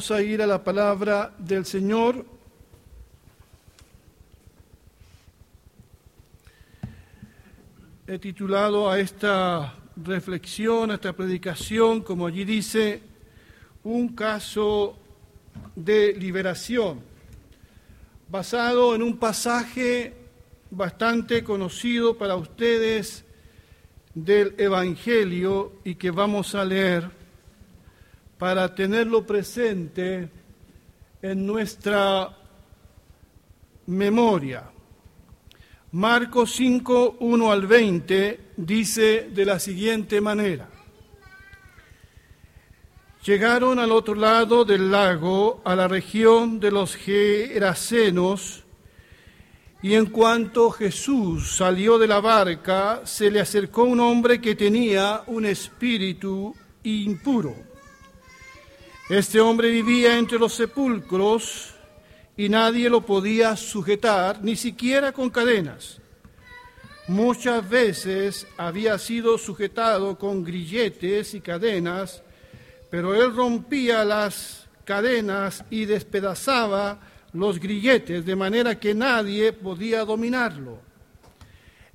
Vamos 0.00 0.12
a 0.12 0.22
ir 0.22 0.40
a 0.40 0.46
la 0.46 0.64
palabra 0.64 1.34
del 1.36 1.66
Señor. 1.66 2.24
He 8.06 8.18
titulado 8.18 8.90
a 8.90 8.98
esta 8.98 9.74
reflexión, 9.96 10.90
a 10.90 10.94
esta 10.94 11.12
predicación, 11.12 12.00
como 12.00 12.26
allí 12.26 12.46
dice, 12.46 13.02
un 13.84 14.14
caso 14.14 14.96
de 15.76 16.14
liberación, 16.14 17.02
basado 18.30 18.94
en 18.94 19.02
un 19.02 19.18
pasaje 19.18 20.14
bastante 20.70 21.44
conocido 21.44 22.16
para 22.16 22.36
ustedes 22.36 23.26
del 24.14 24.54
Evangelio 24.56 25.74
y 25.84 25.96
que 25.96 26.10
vamos 26.10 26.54
a 26.54 26.64
leer 26.64 27.19
para 28.40 28.74
tenerlo 28.74 29.26
presente 29.26 30.30
en 31.20 31.46
nuestra 31.46 32.34
memoria. 33.84 34.64
Marcos 35.92 36.52
5, 36.52 37.18
1 37.20 37.52
al 37.52 37.66
20 37.66 38.40
dice 38.56 39.28
de 39.30 39.44
la 39.44 39.60
siguiente 39.60 40.22
manera. 40.22 40.70
Llegaron 43.26 43.78
al 43.78 43.92
otro 43.92 44.14
lado 44.14 44.64
del 44.64 44.90
lago, 44.90 45.60
a 45.62 45.76
la 45.76 45.86
región 45.86 46.58
de 46.60 46.70
los 46.70 46.96
Gerasenos, 46.96 48.64
y 49.82 49.92
en 49.92 50.06
cuanto 50.06 50.70
Jesús 50.70 51.56
salió 51.56 51.98
de 51.98 52.06
la 52.06 52.22
barca, 52.22 53.02
se 53.04 53.30
le 53.30 53.40
acercó 53.40 53.82
un 53.82 54.00
hombre 54.00 54.40
que 54.40 54.54
tenía 54.54 55.24
un 55.26 55.44
espíritu 55.44 56.56
impuro. 56.84 57.69
Este 59.10 59.40
hombre 59.40 59.72
vivía 59.72 60.16
entre 60.16 60.38
los 60.38 60.54
sepulcros 60.54 61.74
y 62.36 62.48
nadie 62.48 62.88
lo 62.88 63.04
podía 63.04 63.56
sujetar, 63.56 64.40
ni 64.40 64.54
siquiera 64.54 65.10
con 65.10 65.30
cadenas. 65.30 66.00
Muchas 67.08 67.68
veces 67.68 68.46
había 68.56 68.96
sido 68.98 69.36
sujetado 69.36 70.16
con 70.16 70.44
grilletes 70.44 71.34
y 71.34 71.40
cadenas, 71.40 72.22
pero 72.88 73.12
él 73.12 73.34
rompía 73.34 74.04
las 74.04 74.68
cadenas 74.84 75.64
y 75.70 75.86
despedazaba 75.86 77.00
los 77.32 77.58
grilletes, 77.58 78.24
de 78.24 78.36
manera 78.36 78.78
que 78.78 78.94
nadie 78.94 79.52
podía 79.52 80.04
dominarlo. 80.04 80.78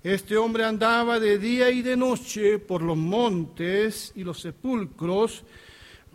Este 0.03 0.35
hombre 0.35 0.65
andaba 0.65 1.17
de 1.21 1.37
día 1.37 1.69
y 1.69 1.81
de 1.81 1.95
noche 1.95 2.59
por 2.59 2.81
los 2.81 2.97
montes 2.97 4.11
y 4.17 4.25
los 4.25 4.41
sepulcros, 4.41 5.45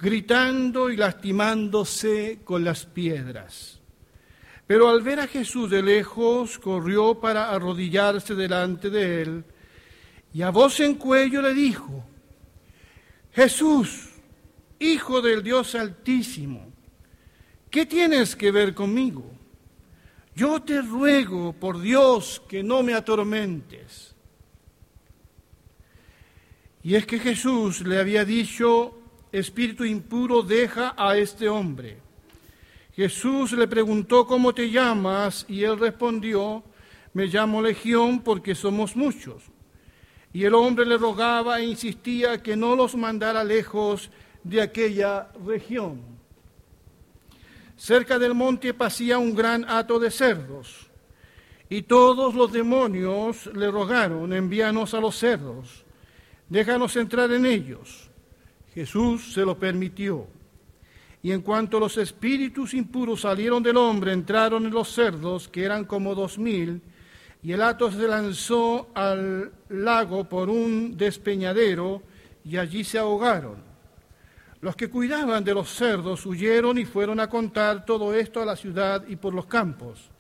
gritando 0.01 0.91
y 0.91 0.97
lastimándose 0.97 2.41
con 2.45 2.65
las 2.65 2.87
piedras. 2.87 3.81
Pero 4.67 4.89
al 4.89 5.03
ver 5.03 5.21
a 5.21 5.27
Jesús 5.27 5.71
de 5.71 5.83
lejos, 5.83 6.59
corrió 6.59 7.21
para 7.21 7.51
arrodillarse 7.51 8.35
delante 8.35 8.89
de 8.89 9.23
él 9.23 9.45
y 10.33 10.43
a 10.43 10.51
voz 10.51 10.79
en 10.81 10.95
cuello 10.95 11.43
le 11.43 11.55
dijo, 11.55 12.05
Jesús, 13.33 14.07
Hijo 14.79 15.21
del 15.21 15.43
Dios 15.43 15.75
Altísimo, 15.75 16.73
¿qué 17.69 17.85
tienes 17.85 18.35
que 18.35 18.51
ver 18.51 18.75
conmigo? 18.75 19.31
Yo 20.35 20.63
te 20.63 20.81
ruego, 20.81 21.53
por 21.53 21.81
Dios, 21.81 22.41
que 22.49 22.63
no 22.63 22.83
me 22.83 22.95
atormentes. 22.95 24.15
Y 26.83 26.95
es 26.95 27.05
que 27.05 27.19
Jesús 27.19 27.83
le 27.83 27.99
había 27.99 28.25
dicho, 28.25 29.00
espíritu 29.33 29.85
impuro, 29.85 30.43
deja 30.43 30.95
a 30.97 31.17
este 31.17 31.49
hombre. 31.49 31.99
Jesús 32.95 33.53
le 33.53 33.69
preguntó, 33.69 34.27
¿cómo 34.27 34.53
te 34.53 34.71
llamas? 34.71 35.47
Y 35.49 35.63
él 35.65 35.79
respondió, 35.79 36.63
me 37.15 37.27
llamo 37.27 37.63
Legión 37.63 38.21
porque 38.21 38.55
somos 38.55 38.97
muchos. 38.97 39.45
Y 40.33 40.45
el 40.45 40.55
hombre 40.55 40.87
le 40.87 40.97
rogaba 40.97 41.61
e 41.61 41.65
insistía 41.65 42.43
que 42.43 42.57
no 42.57 42.77
los 42.77 42.95
mandara 42.95 43.43
lejos 43.43 44.11
de 44.45 44.61
aquella 44.61 45.29
región. 45.45 46.03
Cerca 47.77 48.19
del 48.19 48.35
monte 48.35 48.75
pasía 48.75 49.19
un 49.19 49.35
gran 49.35 49.65
hato 49.65 49.99
de 49.99 50.11
cerdos, 50.11 50.91
y 51.71 51.83
todos 51.83 52.35
los 52.35 52.53
demonios 52.53 53.47
le 53.55 53.71
rogaron, 53.71 54.33
envíanos 54.33 54.93
a 54.93 55.01
los 55.01 55.17
cerdos, 55.17 55.85
déjanos 56.49 56.95
entrar 56.97 57.33
en 57.33 57.47
ellos. 57.47 58.10
Jesús 58.75 59.33
se 59.33 59.41
lo 59.43 59.59
permitió. 59.59 60.27
Y 61.23 61.33
en 61.33 61.43
cuanto 61.43 61.79
los 61.79 61.99
espíritus 61.99 62.73
impuros 62.73 63.23
salieron 63.23 63.63
del 63.63 63.77
hombre, 63.77 64.13
entraron 64.13 64.65
en 64.65 64.73
los 64.73 64.93
cerdos, 64.93 65.49
que 65.49 65.65
eran 65.65 65.85
como 65.85 66.15
dos 66.15 66.39
mil, 66.39 66.81
y 67.43 67.53
el 67.53 67.63
hato 67.63 67.91
se 67.91 68.07
lanzó 68.07 68.89
al 68.95 69.53
lago 69.69 70.29
por 70.29 70.49
un 70.49 70.97
despeñadero, 70.97 72.03
y 72.45 72.57
allí 72.57 72.85
se 72.85 72.99
ahogaron. 72.99 73.71
Los 74.63 74.77
que 74.77 74.91
cuidaban 74.91 75.43
de 75.43 75.55
los 75.55 75.71
cerdos 75.71 76.27
huyeron 76.27 76.77
y 76.79 76.85
fueron 76.85 77.19
a 77.21 77.29
contar 77.29 77.85
todo 77.87 78.15
esto 78.15 78.43
a 78.43 78.47
la 78.47 78.57
ciudad 78.57 79.05
y 79.09 79.17
por 79.17 79.33
los 79.35 79.47
campos. 79.47 80.11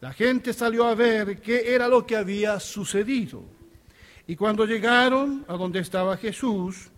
La 0.00 0.12
gente 0.12 0.52
salió 0.52 0.84
a 0.84 0.94
ver 0.94 1.40
qué 1.40 1.74
era 1.74 1.88
lo 1.88 2.06
que 2.06 2.16
había 2.16 2.60
sucedido. 2.60 3.42
Y 4.26 4.36
cuando 4.36 4.64
llegaron 4.64 5.44
a 5.48 5.54
donde 5.54 5.80
estaba 5.80 6.16
Jesús 6.16 6.90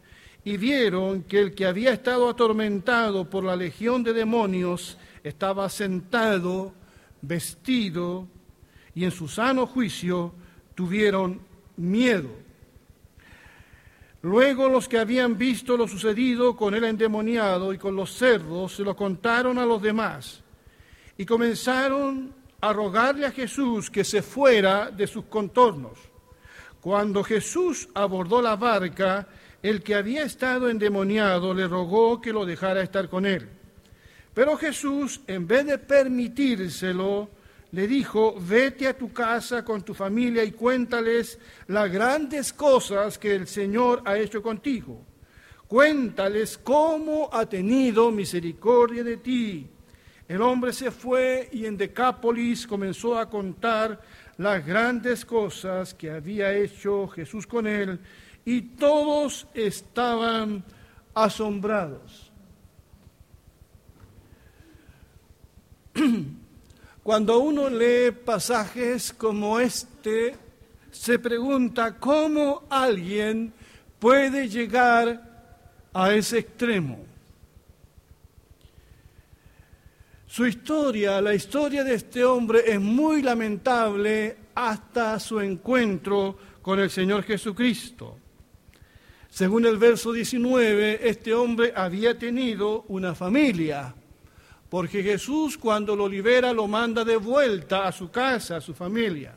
y 0.46 0.58
vieron 0.58 1.24
que 1.24 1.40
el 1.40 1.56
que 1.56 1.66
había 1.66 1.92
estado 1.92 2.28
atormentado 2.28 3.28
por 3.28 3.42
la 3.42 3.56
legión 3.56 4.04
de 4.04 4.12
demonios 4.12 4.96
estaba 5.24 5.68
sentado, 5.68 6.72
vestido 7.20 8.28
y 8.94 9.02
en 9.02 9.10
su 9.10 9.26
sano 9.26 9.66
juicio, 9.66 10.32
tuvieron 10.76 11.40
miedo. 11.76 12.28
Luego 14.22 14.68
los 14.68 14.86
que 14.86 15.00
habían 15.00 15.36
visto 15.36 15.76
lo 15.76 15.88
sucedido 15.88 16.56
con 16.56 16.74
el 16.74 16.84
endemoniado 16.84 17.72
y 17.72 17.78
con 17.78 17.96
los 17.96 18.12
cerdos 18.16 18.76
se 18.76 18.84
lo 18.84 18.94
contaron 18.94 19.58
a 19.58 19.66
los 19.66 19.82
demás 19.82 20.44
y 21.18 21.26
comenzaron 21.26 22.32
a 22.60 22.72
rogarle 22.72 23.26
a 23.26 23.32
Jesús 23.32 23.90
que 23.90 24.04
se 24.04 24.22
fuera 24.22 24.92
de 24.92 25.08
sus 25.08 25.24
contornos. 25.24 25.98
Cuando 26.80 27.24
Jesús 27.24 27.88
abordó 27.94 28.40
la 28.40 28.54
barca, 28.54 29.26
el 29.69 29.82
que 29.82 29.94
había 29.97 30.22
estado 30.22 30.69
endemoniado 30.69 31.53
le 31.53 31.66
rogó 31.66 32.21
que 32.21 32.32
lo 32.32 32.47
dejara 32.47 32.82
estar 32.82 33.09
con 33.09 33.27
él. 33.27 33.49
Pero 34.32 34.56
Jesús, 34.56 35.21
en 35.27 35.47
vez 35.47 35.66
de 35.66 35.78
permitírselo, 35.78 37.28
le 37.72 37.88
dijo, 37.88 38.37
vete 38.38 38.87
a 38.87 38.97
tu 38.97 39.12
casa 39.12 39.65
con 39.65 39.82
tu 39.82 39.93
familia 39.93 40.44
y 40.44 40.53
cuéntales 40.53 41.38
las 41.66 41.91
grandes 41.91 42.53
cosas 42.53 43.19
que 43.19 43.34
el 43.34 43.49
Señor 43.49 44.03
ha 44.04 44.16
hecho 44.16 44.41
contigo. 44.41 45.03
Cuéntales 45.66 46.59
cómo 46.59 47.28
ha 47.33 47.47
tenido 47.47 48.12
misericordia 48.12 49.03
de 49.03 49.16
ti. 49.16 49.66
El 50.28 50.43
hombre 50.43 50.72
se 50.72 50.91
fue 50.92 51.48
y 51.53 51.66
en 51.66 51.77
Decápolis 51.77 52.66
comenzó 52.66 53.19
a 53.19 53.28
contar 53.28 54.01
las 54.39 54.65
grandes 54.65 55.24
cosas 55.24 55.92
que 55.92 56.10
había 56.10 56.53
hecho 56.54 57.09
Jesús 57.09 57.47
con 57.47 57.66
él 57.66 57.98
y 58.47 58.63
todos 58.63 59.47
estaban 59.53 60.65
asombrados. 61.13 62.31
Cuando 67.03 67.41
uno 67.41 67.69
lee 67.69 68.13
pasajes 68.13 69.13
como 69.13 69.59
este, 69.59 70.37
se 70.93 71.19
pregunta 71.19 71.98
cómo 71.98 72.63
alguien 72.71 73.53
puede 73.98 74.48
llegar 74.48 75.89
a 75.93 76.13
ese 76.15 76.39
extremo. 76.39 77.04
Su 80.28 80.47
historia, 80.47 81.21
la 81.21 81.34
historia 81.34 81.83
de 81.83 81.95
este 81.95 82.25
hombre 82.25 82.63
es 82.65 82.81
muy 82.81 83.22
lamentable 83.22 84.37
hasta 84.54 85.19
su 85.19 85.41
encuentro 85.41 86.39
con 86.63 86.78
el 86.78 86.91
Señor 86.91 87.25
Jesucristo. 87.25 88.19
Según 89.36 89.66
el 89.66 89.77
verso 89.77 90.15
19, 90.15 91.06
este 91.06 91.34
hombre 91.34 91.71
había 91.77 92.18
tenido 92.18 92.86
una 92.88 93.15
familia 93.15 93.94
porque 94.71 95.03
Jesús 95.03 95.59
cuando 95.59 95.94
lo 95.94 96.09
libera 96.09 96.54
lo 96.54 96.66
manda 96.66 97.04
de 97.04 97.18
vuelta 97.18 97.86
a 97.86 97.92
su 97.92 98.10
casa, 98.10 98.56
a 98.56 98.60
su 98.62 98.72
familia. 98.72 99.34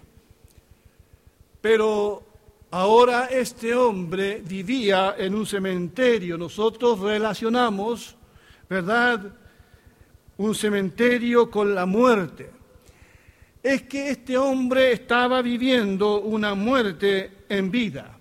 Pero 1.59 2.23
ahora 2.71 3.25
este 3.25 3.75
hombre 3.75 4.41
vivía 4.41 5.15
en 5.17 5.35
un 5.35 5.45
cementerio. 5.45 6.37
Nosotros 6.37 7.01
relacionamos, 7.01 8.15
¿verdad? 8.69 9.33
Un 10.37 10.55
cementerio 10.55 11.51
con 11.51 11.75
la 11.75 11.85
muerte. 11.85 12.49
Es 13.61 13.81
que 13.81 14.11
este 14.11 14.37
hombre 14.37 14.93
estaba 14.93 15.41
viviendo 15.41 16.21
una 16.21 16.55
muerte 16.55 17.43
en 17.49 17.69
vida. 17.69 18.18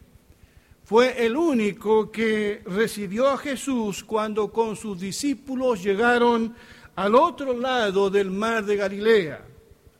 Fue 0.88 1.26
el 1.26 1.36
único 1.36 2.10
que 2.10 2.62
recibió 2.64 3.28
a 3.28 3.36
Jesús 3.36 4.02
cuando 4.02 4.50
con 4.50 4.74
sus 4.74 4.98
discípulos 4.98 5.82
llegaron 5.82 6.54
al 6.96 7.14
otro 7.14 7.54
lado 7.54 8.08
del 8.08 8.30
mar 8.30 8.64
de 8.64 8.76
Galilea, 8.76 9.44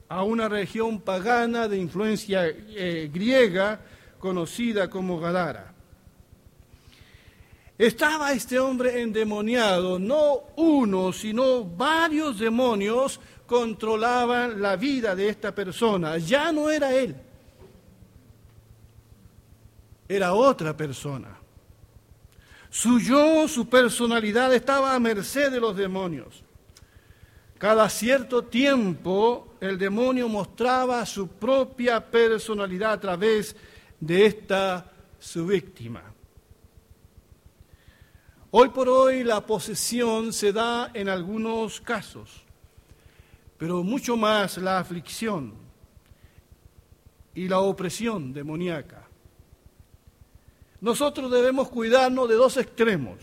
a 0.09 0.23
una 0.23 0.49
región 0.49 1.03
pagana 1.03 1.69
de 1.69 1.77
influencia 1.77 2.47
eh, 2.47 3.11
griega 3.13 3.83
conocida 4.19 4.89
como 4.89 5.21
Gadara. 5.21 5.75
Estaba 7.77 8.33
este 8.33 8.59
hombre 8.59 9.03
endemoniado, 9.03 9.99
no 9.99 10.45
uno, 10.57 11.13
sino 11.13 11.65
varios 11.65 12.39
demonios 12.39 13.21
controlaban 13.47 14.63
la 14.63 14.77
vida 14.77 15.15
de 15.15 15.29
esta 15.29 15.55
persona. 15.55 16.17
Ya 16.17 16.51
no 16.51 16.71
era 16.71 16.95
él 16.95 17.28
era 20.09 20.33
otra 20.33 20.77
persona. 20.77 21.39
Su 22.71 22.99
yo, 22.99 23.47
su 23.49 23.69
personalidad 23.69 24.55
estaba 24.55 24.95
a 24.95 25.01
merced 25.01 25.51
de 25.51 25.61
los 25.61 25.77
demonios. 25.77 26.43
Cada 27.59 27.89
cierto 27.89 28.45
tiempo 28.45 29.55
el 29.61 29.79
demonio 29.79 30.29
mostraba 30.29 31.05
su 31.05 31.29
propia 31.29 32.05
personalidad 32.05 32.93
a 32.93 33.01
través 33.01 33.57
de 33.99 34.27
esta 34.27 34.93
su 35.19 35.47
víctima. 35.47 36.03
Hoy 38.51 38.69
por 38.71 38.89
hoy 38.89 39.25
la 39.25 39.45
posesión 39.45 40.33
se 40.33 40.53
da 40.53 40.91
en 40.95 41.09
algunos 41.09 41.81
casos, 41.81 42.43
pero 43.59 43.83
mucho 43.83 44.17
más 44.17 44.57
la 44.59 44.79
aflicción 44.79 45.53
y 47.35 47.49
la 47.49 47.59
opresión 47.59 48.33
demoníaca. 48.33 48.98
Nosotros 50.81 51.31
debemos 51.31 51.69
cuidarnos 51.69 52.29
de 52.29 52.35
dos 52.35 52.57
extremos. 52.57 53.19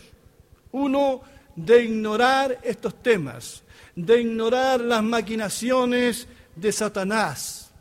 Uno, 0.72 1.22
de 1.56 1.84
ignorar 1.84 2.60
estos 2.62 3.02
temas, 3.02 3.62
de 3.94 4.20
ignorar 4.20 4.80
las 4.82 5.02
maquinaciones 5.02 6.28
de 6.54 6.70
Satanás. 6.70 7.72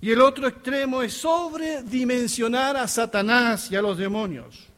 Y 0.00 0.12
el 0.12 0.20
otro 0.20 0.46
extremo 0.46 1.02
es 1.02 1.14
sobredimensionar 1.14 2.76
a 2.76 2.86
Satanás 2.86 3.70
y 3.72 3.76
a 3.76 3.82
los 3.82 3.98
demonios. 3.98 4.68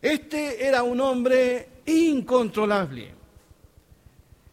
Este 0.00 0.66
era 0.66 0.82
un 0.82 1.00
hombre 1.00 1.68
incontrolable 1.84 3.21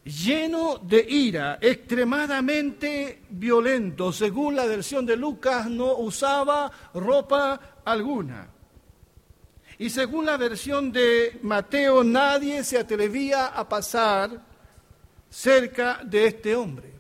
lleno 0.04 0.78
de 0.78 1.06
ira, 1.08 1.60
extremadamente 1.62 3.22
violento. 3.30 4.12
Según 4.12 4.56
la 4.56 4.66
versión 4.66 5.06
de 5.06 5.18
Lucas, 5.18 5.70
no 5.70 5.98
usaba 5.98 6.72
ropa 6.94 7.82
alguna. 7.86 8.50
Y 9.78 9.90
según 9.90 10.26
la 10.26 10.38
versión 10.38 10.92
de 10.92 11.40
Mateo, 11.42 12.04
nadie 12.04 12.64
se 12.64 12.78
atrevía 12.78 13.48
a 13.48 13.68
pasar 13.68 14.44
cerca 15.30 16.02
de 16.04 16.28
este 16.28 16.56
hombre. 16.56 16.92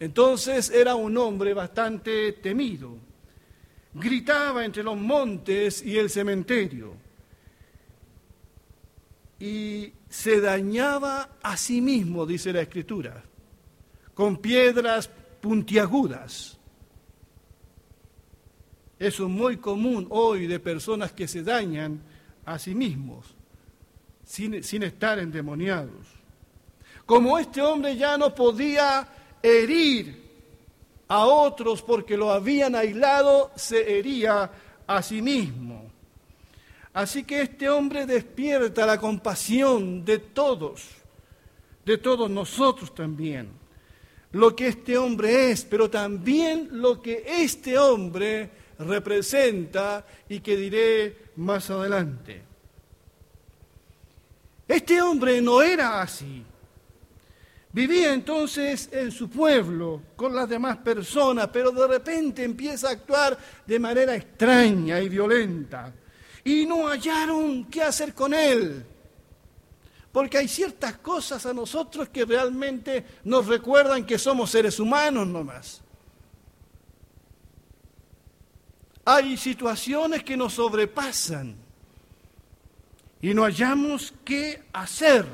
Entonces 0.00 0.70
era 0.70 0.94
un 0.94 1.16
hombre 1.18 1.52
bastante 1.52 2.32
temido. 2.32 2.96
Gritaba 3.94 4.64
entre 4.64 4.82
los 4.82 4.96
montes 4.96 5.82
y 5.82 5.98
el 5.98 6.10
cementerio. 6.10 6.94
Y 9.38 9.92
se 10.16 10.40
dañaba 10.40 11.28
a 11.42 11.58
sí 11.58 11.82
mismo, 11.82 12.24
dice 12.24 12.50
la 12.50 12.62
Escritura, 12.62 13.22
con 14.14 14.38
piedras 14.38 15.10
puntiagudas. 15.42 16.56
Eso 18.98 19.24
es 19.24 19.30
muy 19.30 19.58
común 19.58 20.06
hoy 20.08 20.46
de 20.46 20.58
personas 20.58 21.12
que 21.12 21.28
se 21.28 21.42
dañan 21.42 22.00
a 22.46 22.58
sí 22.58 22.74
mismos 22.74 23.26
sin, 24.24 24.64
sin 24.64 24.84
estar 24.84 25.18
endemoniados. 25.18 26.06
Como 27.04 27.38
este 27.38 27.60
hombre 27.60 27.94
ya 27.94 28.16
no 28.16 28.34
podía 28.34 29.06
herir 29.42 30.24
a 31.08 31.26
otros 31.26 31.82
porque 31.82 32.16
lo 32.16 32.30
habían 32.30 32.74
aislado, 32.74 33.50
se 33.54 33.98
hería 33.98 34.50
a 34.86 35.02
sí 35.02 35.20
mismo. 35.20 35.75
Así 36.96 37.24
que 37.24 37.42
este 37.42 37.68
hombre 37.68 38.06
despierta 38.06 38.86
la 38.86 38.98
compasión 38.98 40.02
de 40.02 40.18
todos, 40.18 40.82
de 41.84 41.98
todos 41.98 42.30
nosotros 42.30 42.94
también. 42.94 43.50
Lo 44.32 44.56
que 44.56 44.68
este 44.68 44.96
hombre 44.96 45.50
es, 45.50 45.66
pero 45.66 45.90
también 45.90 46.70
lo 46.72 47.02
que 47.02 47.22
este 47.26 47.78
hombre 47.78 48.50
representa 48.78 50.06
y 50.26 50.40
que 50.40 50.56
diré 50.56 51.32
más 51.36 51.68
adelante. 51.68 52.42
Este 54.66 55.02
hombre 55.02 55.42
no 55.42 55.60
era 55.60 56.00
así. 56.00 56.42
Vivía 57.72 58.14
entonces 58.14 58.88
en 58.90 59.12
su 59.12 59.28
pueblo 59.28 60.00
con 60.16 60.34
las 60.34 60.48
demás 60.48 60.78
personas, 60.78 61.50
pero 61.52 61.72
de 61.72 61.88
repente 61.88 62.42
empieza 62.42 62.88
a 62.88 62.92
actuar 62.92 63.36
de 63.66 63.78
manera 63.78 64.14
extraña 64.16 64.98
y 64.98 65.10
violenta 65.10 65.92
y 66.46 66.64
no 66.64 66.86
hallaron 66.86 67.64
qué 67.64 67.82
hacer 67.82 68.14
con 68.14 68.32
él. 68.32 68.86
Porque 70.12 70.38
hay 70.38 70.46
ciertas 70.46 70.96
cosas 70.98 71.44
a 71.44 71.52
nosotros 71.52 72.08
que 72.08 72.24
realmente 72.24 73.04
nos 73.24 73.48
recuerdan 73.48 74.06
que 74.06 74.16
somos 74.16 74.50
seres 74.50 74.78
humanos 74.78 75.26
nomás. 75.26 75.82
Hay 79.04 79.36
situaciones 79.36 80.22
que 80.22 80.36
nos 80.36 80.54
sobrepasan 80.54 81.56
y 83.20 83.34
no 83.34 83.42
hallamos 83.42 84.14
qué 84.24 84.62
hacer. 84.72 85.26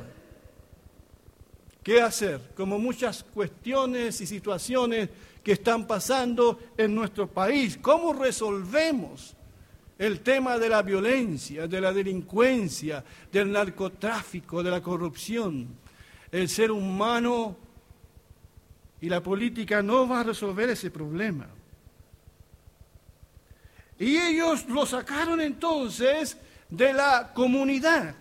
¿Qué 1.82 2.00
hacer? 2.00 2.54
Como 2.56 2.78
muchas 2.78 3.22
cuestiones 3.22 4.18
y 4.22 4.26
situaciones 4.26 5.10
que 5.44 5.52
están 5.52 5.86
pasando 5.86 6.58
en 6.78 6.94
nuestro 6.94 7.28
país. 7.28 7.78
¿Cómo 7.82 8.14
resolvemos? 8.14 9.36
El 9.98 10.20
tema 10.20 10.58
de 10.58 10.68
la 10.68 10.82
violencia, 10.82 11.66
de 11.66 11.80
la 11.80 11.92
delincuencia, 11.92 13.04
del 13.30 13.52
narcotráfico, 13.52 14.62
de 14.62 14.70
la 14.70 14.80
corrupción. 14.80 15.68
El 16.30 16.48
ser 16.48 16.70
humano 16.70 17.56
y 19.00 19.08
la 19.08 19.22
política 19.22 19.82
no 19.82 20.08
va 20.08 20.20
a 20.20 20.24
resolver 20.24 20.70
ese 20.70 20.90
problema. 20.90 21.46
Y 23.98 24.16
ellos 24.16 24.66
lo 24.68 24.86
sacaron 24.86 25.40
entonces 25.40 26.36
de 26.68 26.92
la 26.92 27.32
comunidad. 27.34 28.14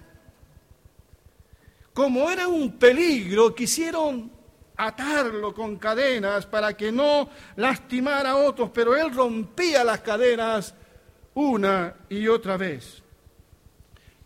Como 1.93 2.29
era 2.29 2.47
un 2.47 2.77
peligro, 2.77 3.55
quisieron 3.55 4.31
atarlo 4.77 5.53
con 5.53 5.77
cadenas 5.77 6.45
para 6.45 6.75
que 6.75 6.91
no 6.91 7.29
lastimara 7.55 8.31
a 8.31 8.37
otros, 8.37 8.71
pero 8.73 8.95
él 8.95 9.13
rompía 9.13 9.83
las 9.83 10.01
cadenas 10.01 10.73
una 11.35 11.95
y 12.09 12.27
otra 12.27 12.57
vez. 12.57 13.01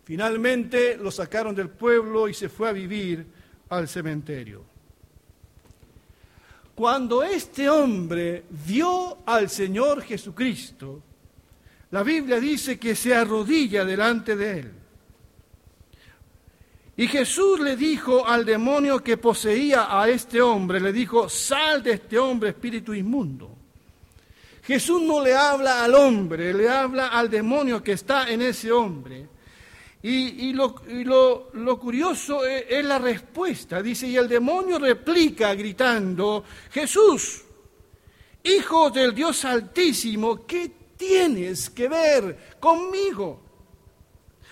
Finalmente 0.04 0.96
lo 0.96 1.10
sacaron 1.10 1.54
del 1.54 1.68
pueblo 1.68 2.28
y 2.28 2.34
se 2.34 2.48
fue 2.48 2.68
a 2.68 2.72
vivir 2.72 3.26
al 3.68 3.88
cementerio. 3.88 4.64
Cuando 6.74 7.22
este 7.22 7.68
hombre 7.68 8.44
vio 8.66 9.18
al 9.26 9.48
Señor 9.48 10.02
Jesucristo, 10.02 11.02
la 11.90 12.02
Biblia 12.02 12.38
dice 12.38 12.78
que 12.78 12.94
se 12.94 13.14
arrodilla 13.14 13.84
delante 13.84 14.36
de 14.36 14.58
él. 14.58 14.72
Y 16.98 17.08
Jesús 17.08 17.60
le 17.60 17.76
dijo 17.76 18.26
al 18.26 18.44
demonio 18.44 19.02
que 19.02 19.16
poseía 19.16 20.00
a 20.00 20.08
este 20.08 20.40
hombre, 20.40 20.80
le 20.80 20.92
dijo, 20.92 21.28
sal 21.28 21.82
de 21.82 21.92
este 21.92 22.18
hombre 22.18 22.50
espíritu 22.50 22.94
inmundo. 22.94 23.50
Jesús 24.66 25.00
no 25.02 25.22
le 25.22 25.34
habla 25.34 25.84
al 25.84 25.94
hombre, 25.94 26.52
le 26.52 26.68
habla 26.68 27.08
al 27.08 27.30
demonio 27.30 27.82
que 27.82 27.92
está 27.92 28.28
en 28.30 28.42
ese 28.42 28.72
hombre. 28.72 29.28
Y, 30.02 30.52
lo, 30.52 30.74
curioso 31.80 32.44
es, 32.44 32.64
es 32.68 32.84
la 32.84 32.98
respuesta. 32.98 33.82
Dice, 33.82 34.06
y 34.06 34.16
el 34.16 34.28
demonio 34.28 34.78
replica 34.78 35.52
gritando, 35.54 36.44
Jesús, 36.70 37.42
Hijo 38.46 38.90
del 38.90 39.12
Dios 39.12 39.44
Altísimo, 39.44 40.46
¿qué 40.46 40.70
tienes 40.96 41.68
que 41.68 41.88
ver 41.88 42.56
conmigo? 42.60 43.40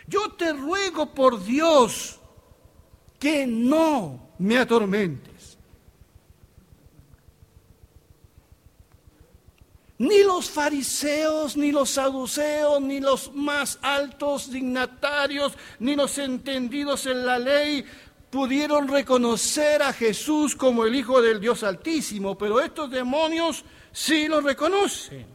Yo 0.09 0.33
te 0.33 0.53
ruego 0.53 1.15
por 1.15 1.45
Dios 1.45 2.19
que 3.21 3.47
no 3.47 4.31
me 4.39 4.59
atormente. 4.59 5.31
Ni 10.05 10.23
los 10.23 10.51
fariseos, 10.51 11.57
ni 11.57 11.73
los 11.73 11.89
saduceos, 11.89 12.79
ni 12.83 13.01
los 13.01 13.33
más 13.33 13.79
altos 13.81 14.51
dignatarios, 14.51 15.55
ni 15.79 15.97
los 15.97 16.19
entendidos 16.19 17.07
en 17.07 17.25
la 17.25 17.39
ley 17.39 17.87
pudieron 18.29 18.87
reconocer 18.87 19.83
a 19.83 19.95
Jesús 19.95 20.57
como 20.57 20.85
el 20.85 20.95
Hijo 20.95 21.23
del 21.23 21.41
Dios 21.41 21.63
Altísimo, 21.63 22.37
pero 22.37 22.61
estos 22.61 22.91
demonios 22.91 23.65
sí 23.93 24.29
lo 24.29 24.43
reconocen. 24.43 25.27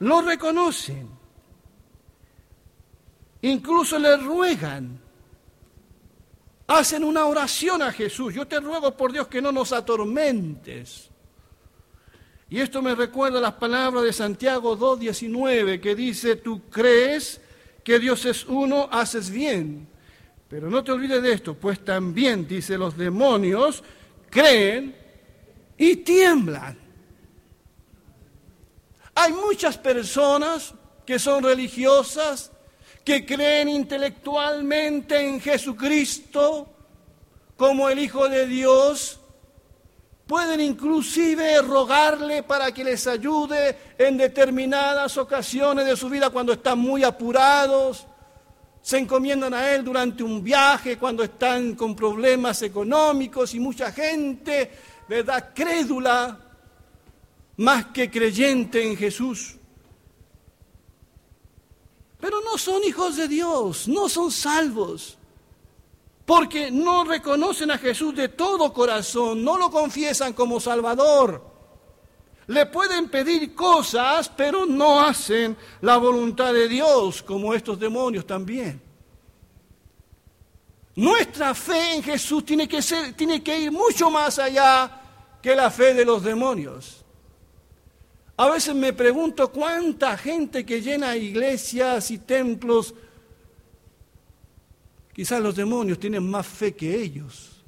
Lo 0.00 0.22
reconocen. 0.22 1.08
Incluso 3.42 3.96
le 3.96 4.16
ruegan. 4.16 5.00
Hacen 6.66 7.04
una 7.04 7.26
oración 7.26 7.80
a 7.80 7.92
Jesús. 7.92 8.34
Yo 8.34 8.44
te 8.48 8.58
ruego 8.58 8.96
por 8.96 9.12
Dios 9.12 9.28
que 9.28 9.40
no 9.40 9.52
nos 9.52 9.72
atormentes. 9.72 11.12
Y 12.48 12.60
esto 12.60 12.80
me 12.80 12.94
recuerda 12.94 13.40
las 13.40 13.54
palabras 13.54 14.04
de 14.04 14.12
Santiago 14.12 14.78
2.19 14.78 15.80
que 15.80 15.94
dice, 15.94 16.36
tú 16.36 16.62
crees 16.70 17.40
que 17.82 17.98
Dios 17.98 18.24
es 18.24 18.44
uno, 18.44 18.88
haces 18.92 19.30
bien. 19.30 19.88
Pero 20.48 20.70
no 20.70 20.84
te 20.84 20.92
olvides 20.92 21.22
de 21.22 21.32
esto, 21.32 21.54
pues 21.54 21.84
también, 21.84 22.46
dice, 22.46 22.78
los 22.78 22.96
demonios 22.96 23.82
creen 24.30 24.94
y 25.76 25.96
tiemblan. 25.96 26.78
Hay 29.14 29.32
muchas 29.32 29.76
personas 29.78 30.72
que 31.04 31.18
son 31.18 31.42
religiosas, 31.42 32.52
que 33.04 33.24
creen 33.24 33.68
intelectualmente 33.68 35.18
en 35.18 35.40
Jesucristo 35.40 36.68
como 37.56 37.88
el 37.88 37.98
Hijo 37.98 38.28
de 38.28 38.46
Dios, 38.46 39.20
pueden 40.26 40.60
inclusive 40.60 41.62
rogarle 41.62 42.42
para 42.42 42.72
que 42.72 42.82
les 42.82 43.06
ayude 43.06 43.78
en 43.96 44.16
determinadas 44.16 45.16
ocasiones 45.18 45.86
de 45.86 45.96
su 45.96 46.08
vida 46.08 46.30
cuando 46.30 46.54
están 46.54 46.78
muy 46.78 47.04
apurados, 47.04 48.06
se 48.82 48.98
encomiendan 48.98 49.54
a 49.54 49.72
Él 49.72 49.84
durante 49.84 50.22
un 50.22 50.42
viaje, 50.42 50.98
cuando 50.98 51.22
están 51.22 51.74
con 51.74 51.94
problemas 51.94 52.62
económicos 52.62 53.54
y 53.54 53.60
mucha 53.60 53.92
gente, 53.92 54.70
¿verdad?, 55.08 55.52
crédula, 55.54 56.38
más 57.58 57.86
que 57.86 58.10
creyente 58.10 58.86
en 58.86 58.96
Jesús. 58.96 59.56
Pero 62.20 62.40
no 62.42 62.58
son 62.58 62.82
hijos 62.84 63.16
de 63.16 63.28
Dios, 63.28 63.88
no 63.88 64.08
son 64.08 64.30
salvos, 64.30 65.15
porque 66.26 66.72
no 66.72 67.04
reconocen 67.04 67.70
a 67.70 67.78
Jesús 67.78 68.14
de 68.14 68.28
todo 68.28 68.72
corazón, 68.72 69.44
no 69.44 69.56
lo 69.56 69.70
confiesan 69.70 70.32
como 70.32 70.58
Salvador. 70.58 71.54
Le 72.48 72.66
pueden 72.66 73.08
pedir 73.08 73.54
cosas, 73.54 74.28
pero 74.28 74.66
no 74.66 75.00
hacen 75.00 75.56
la 75.80 75.96
voluntad 75.96 76.52
de 76.52 76.68
Dios, 76.68 77.22
como 77.22 77.54
estos 77.54 77.78
demonios 77.78 78.26
también. 78.26 78.82
Nuestra 80.96 81.54
fe 81.54 81.94
en 81.94 82.02
Jesús 82.02 82.44
tiene 82.44 82.66
que, 82.66 82.82
ser, 82.82 83.12
tiene 83.14 83.42
que 83.42 83.58
ir 83.60 83.70
mucho 83.70 84.10
más 84.10 84.38
allá 84.40 85.02
que 85.40 85.54
la 85.54 85.70
fe 85.70 85.94
de 85.94 86.04
los 86.04 86.24
demonios. 86.24 87.04
A 88.36 88.50
veces 88.50 88.74
me 88.74 88.92
pregunto 88.92 89.52
cuánta 89.52 90.16
gente 90.16 90.66
que 90.66 90.82
llena 90.82 91.16
iglesias 91.16 92.10
y 92.10 92.18
templos, 92.18 92.94
quizás 95.16 95.40
los 95.40 95.56
demonios 95.56 95.98
tienen 95.98 96.30
más 96.30 96.46
fe 96.46 96.74
que 96.74 96.94
ellos. 96.94 97.64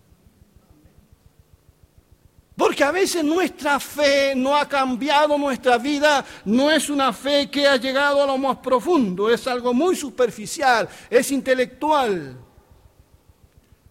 Porque 2.54 2.84
a 2.84 2.92
veces 2.92 3.24
nuestra 3.24 3.80
fe 3.80 4.34
no 4.36 4.54
ha 4.54 4.68
cambiado 4.68 5.38
nuestra 5.38 5.78
vida, 5.78 6.22
no 6.44 6.70
es 6.70 6.90
una 6.90 7.10
fe 7.10 7.48
que 7.50 7.66
ha 7.66 7.78
llegado 7.78 8.22
a 8.22 8.26
lo 8.26 8.36
más 8.36 8.58
profundo, 8.58 9.30
es 9.30 9.46
algo 9.46 9.72
muy 9.72 9.96
superficial, 9.96 10.86
es 11.08 11.30
intelectual. 11.30 12.36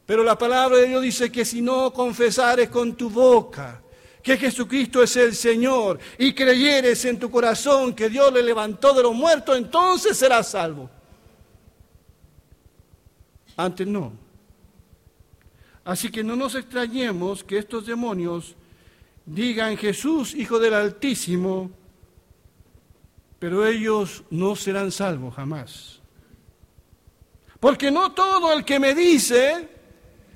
Pero 0.05 0.23
la 0.23 0.37
palabra 0.37 0.77
de 0.77 0.89
Dios 0.89 1.01
dice 1.01 1.31
que 1.31 1.43
si 1.43 1.59
no 1.59 1.91
confesares 1.91 2.69
con 2.69 2.93
tu 2.95 3.09
boca 3.09 3.81
que 4.21 4.37
Jesucristo 4.37 5.01
es 5.01 5.15
el 5.15 5.33
Señor 5.33 5.97
y 6.19 6.31
creyeres 6.35 7.03
en 7.05 7.17
tu 7.17 7.31
corazón 7.31 7.95
que 7.95 8.07
Dios 8.07 8.31
le 8.31 8.43
levantó 8.43 8.93
de 8.93 9.01
los 9.01 9.15
muertos, 9.15 9.57
entonces 9.57 10.15
serás 10.15 10.51
salvo. 10.51 10.91
Antes 13.57 13.87
no. 13.87 14.13
Así 15.83 16.09
que 16.11 16.23
no 16.23 16.35
nos 16.35 16.55
extrañemos 16.55 17.43
que 17.43 17.57
estos 17.57 17.85
demonios 17.85 18.55
digan 19.25 19.77
Jesús, 19.77 20.35
Hijo 20.35 20.59
del 20.59 20.73
Altísimo, 20.73 21.71
pero 23.39 23.65
ellos 23.65 24.23
no 24.29 24.55
serán 24.55 24.91
salvos 24.91 25.35
jamás. 25.35 25.99
Porque 27.59 27.89
no 27.89 28.11
todo 28.11 28.53
el 28.53 28.63
que 28.63 28.79
me 28.79 28.93
dice, 28.93 29.69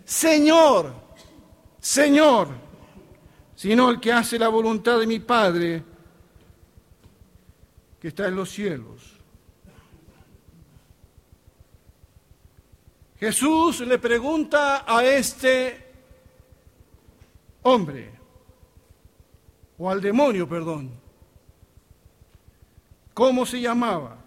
Señor, 0.03 0.93
Señor, 1.79 2.49
sino 3.55 3.89
el 3.89 3.99
que 3.99 4.11
hace 4.11 4.39
la 4.39 4.47
voluntad 4.47 4.99
de 4.99 5.07
mi 5.07 5.19
Padre 5.19 5.83
que 7.99 8.07
está 8.07 8.27
en 8.27 8.35
los 8.35 8.49
cielos. 8.49 9.11
Jesús 13.21 13.81
le 13.81 13.99
pregunta 13.99 14.83
a 14.83 15.05
este 15.05 15.91
hombre, 17.61 18.09
o 19.77 19.91
al 19.91 20.01
demonio, 20.01 20.49
perdón, 20.49 20.89
cómo 23.13 23.45
se 23.45 23.61
llamaba. 23.61 24.17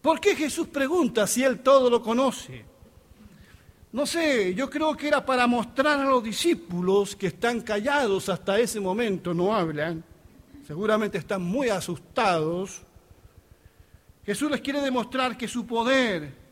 ¿Por 0.00 0.20
qué 0.20 0.36
Jesús 0.36 0.68
pregunta 0.68 1.26
si 1.26 1.42
él 1.42 1.64
todo 1.64 1.90
lo 1.90 2.00
conoce? 2.00 2.64
No 3.90 4.06
sé, 4.06 4.54
yo 4.54 4.70
creo 4.70 4.96
que 4.96 5.08
era 5.08 5.26
para 5.26 5.48
mostrar 5.48 5.98
a 5.98 6.04
los 6.04 6.22
discípulos 6.22 7.16
que 7.16 7.26
están 7.26 7.60
callados 7.62 8.28
hasta 8.28 8.56
ese 8.60 8.78
momento, 8.78 9.34
no 9.34 9.52
hablan, 9.52 10.04
seguramente 10.64 11.18
están 11.18 11.42
muy 11.42 11.70
asustados. 11.70 12.82
Jesús 14.24 14.48
les 14.48 14.60
quiere 14.60 14.80
demostrar 14.80 15.36
que 15.36 15.48
su 15.48 15.66
poder 15.66 16.45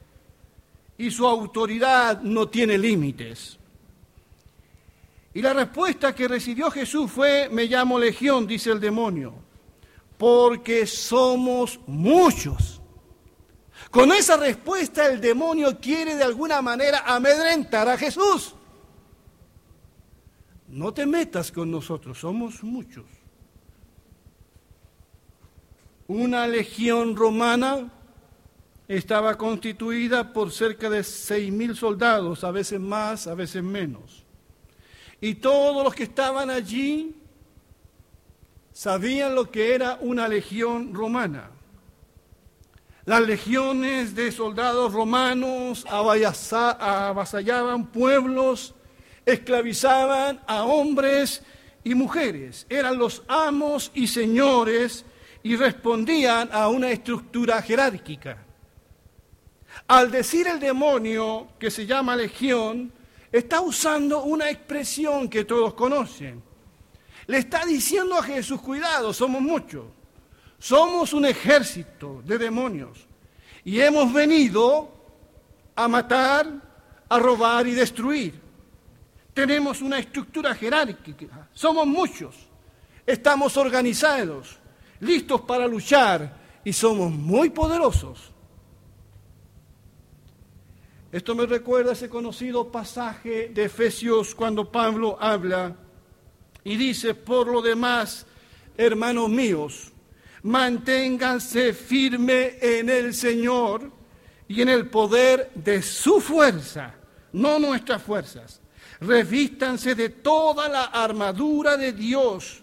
y 0.96 1.10
su 1.10 1.26
autoridad 1.26 2.20
no 2.22 2.48
tiene 2.48 2.78
límites. 2.78 3.58
Y 5.32 5.42
la 5.42 5.52
respuesta 5.52 6.14
que 6.14 6.28
recibió 6.28 6.70
Jesús 6.70 7.10
fue, 7.10 7.48
me 7.50 7.64
llamo 7.64 7.98
legión, 7.98 8.46
dice 8.46 8.70
el 8.70 8.78
demonio, 8.78 9.34
porque 10.16 10.86
somos 10.86 11.80
muchos. 11.86 12.80
Con 13.90 14.12
esa 14.12 14.36
respuesta 14.36 15.06
el 15.08 15.20
demonio 15.20 15.78
quiere 15.80 16.14
de 16.14 16.22
alguna 16.22 16.62
manera 16.62 17.02
amedrentar 17.06 17.88
a 17.88 17.98
Jesús. 17.98 18.54
No 20.68 20.94
te 20.94 21.04
metas 21.04 21.50
con 21.50 21.70
nosotros, 21.70 22.18
somos 22.18 22.62
muchos. 22.62 23.04
Una 26.06 26.46
legión 26.46 27.16
romana 27.16 27.90
estaba 28.88 29.36
constituida 29.36 30.32
por 30.32 30.52
cerca 30.52 30.90
de 30.90 31.02
seis 31.02 31.52
mil 31.52 31.76
soldados, 31.76 32.44
a 32.44 32.50
veces 32.50 32.80
más, 32.80 33.26
a 33.26 33.34
veces 33.34 33.62
menos. 33.62 34.24
Y 35.20 35.36
todos 35.36 35.82
los 35.82 35.94
que 35.94 36.02
estaban 36.04 36.50
allí 36.50 37.16
sabían 38.72 39.34
lo 39.34 39.50
que 39.50 39.74
era 39.74 39.98
una 40.00 40.28
legión 40.28 40.92
romana. 40.92 41.50
Las 43.06 43.20
legiones 43.20 44.14
de 44.14 44.32
soldados 44.32 44.92
romanos 44.92 45.86
avasallaban 45.88 47.86
pueblos, 47.86 48.74
esclavizaban 49.26 50.40
a 50.46 50.64
hombres 50.64 51.42
y 51.84 51.94
mujeres. 51.94 52.66
Eran 52.68 52.98
los 52.98 53.22
amos 53.28 53.90
y 53.94 54.06
señores 54.06 55.04
y 55.42 55.56
respondían 55.56 56.48
a 56.52 56.68
una 56.68 56.90
estructura 56.90 57.60
jerárquica. 57.60 58.43
Al 59.86 60.10
decir 60.10 60.46
el 60.46 60.60
demonio 60.60 61.48
que 61.58 61.70
se 61.70 61.86
llama 61.86 62.16
legión, 62.16 62.92
está 63.30 63.60
usando 63.60 64.22
una 64.22 64.50
expresión 64.50 65.28
que 65.28 65.44
todos 65.44 65.74
conocen. 65.74 66.42
Le 67.26 67.38
está 67.38 67.64
diciendo 67.64 68.16
a 68.16 68.22
Jesús, 68.22 68.60
cuidado, 68.60 69.12
somos 69.12 69.42
muchos. 69.42 69.84
Somos 70.58 71.12
un 71.12 71.26
ejército 71.26 72.22
de 72.24 72.38
demonios 72.38 73.06
y 73.64 73.80
hemos 73.80 74.12
venido 74.12 74.88
a 75.76 75.88
matar, 75.88 76.46
a 77.08 77.18
robar 77.18 77.66
y 77.66 77.72
destruir. 77.72 78.40
Tenemos 79.34 79.82
una 79.82 79.98
estructura 79.98 80.54
jerárquica, 80.54 81.48
somos 81.52 81.86
muchos, 81.86 82.34
estamos 83.04 83.56
organizados, 83.56 84.58
listos 85.00 85.40
para 85.42 85.66
luchar 85.66 86.34
y 86.64 86.72
somos 86.72 87.10
muy 87.10 87.50
poderosos. 87.50 88.33
Esto 91.14 91.36
me 91.36 91.46
recuerda 91.46 91.92
ese 91.92 92.08
conocido 92.08 92.72
pasaje 92.72 93.48
de 93.54 93.66
Efesios 93.66 94.34
cuando 94.34 94.72
Pablo 94.72 95.16
habla 95.20 95.76
y 96.64 96.74
dice, 96.74 97.14
por 97.14 97.46
lo 97.46 97.62
demás, 97.62 98.26
hermanos 98.76 99.28
míos, 99.28 99.92
manténganse 100.42 101.72
firme 101.72 102.58
en 102.60 102.90
el 102.90 103.14
Señor 103.14 103.92
y 104.48 104.60
en 104.60 104.68
el 104.68 104.88
poder 104.88 105.52
de 105.54 105.82
su 105.82 106.20
fuerza, 106.20 106.96
no 107.32 107.60
nuestras 107.60 108.02
fuerzas. 108.02 108.60
Revístanse 109.00 109.94
de 109.94 110.08
toda 110.08 110.68
la 110.68 110.86
armadura 110.86 111.76
de 111.76 111.92
Dios 111.92 112.60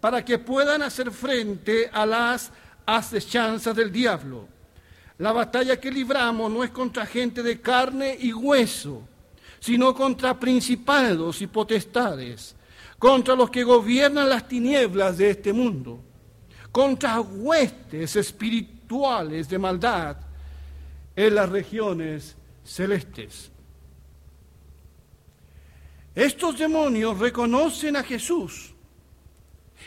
para 0.00 0.24
que 0.24 0.38
puedan 0.38 0.80
hacer 0.80 1.10
frente 1.10 1.90
a 1.92 2.06
las 2.06 2.50
acechanzas 2.86 3.76
del 3.76 3.92
diablo. 3.92 4.48
La 5.20 5.32
batalla 5.32 5.78
que 5.78 5.90
libramos 5.90 6.50
no 6.50 6.64
es 6.64 6.70
contra 6.70 7.04
gente 7.04 7.42
de 7.42 7.60
carne 7.60 8.16
y 8.18 8.32
hueso, 8.32 9.06
sino 9.60 9.94
contra 9.94 10.40
principados 10.40 11.42
y 11.42 11.46
potestades, 11.46 12.56
contra 12.98 13.34
los 13.34 13.50
que 13.50 13.62
gobiernan 13.62 14.30
las 14.30 14.48
tinieblas 14.48 15.18
de 15.18 15.28
este 15.28 15.52
mundo, 15.52 16.00
contra 16.72 17.20
huestes 17.20 18.16
espirituales 18.16 19.46
de 19.50 19.58
maldad 19.58 20.16
en 21.14 21.34
las 21.34 21.50
regiones 21.50 22.34
celestes. 22.64 23.50
Estos 26.14 26.58
demonios 26.58 27.18
reconocen 27.18 27.96
a 27.96 28.02
Jesús 28.02 28.72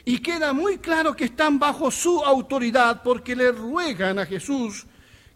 y 0.05 0.19
queda 0.19 0.53
muy 0.53 0.77
claro 0.77 1.15
que 1.15 1.25
están 1.25 1.57
bajo 1.57 1.89
su 1.89 2.23
autoridad 2.23 3.01
porque 3.01 3.35
le 3.35 3.51
ruegan 3.51 4.19
a 4.19 4.27
Jesús 4.27 4.85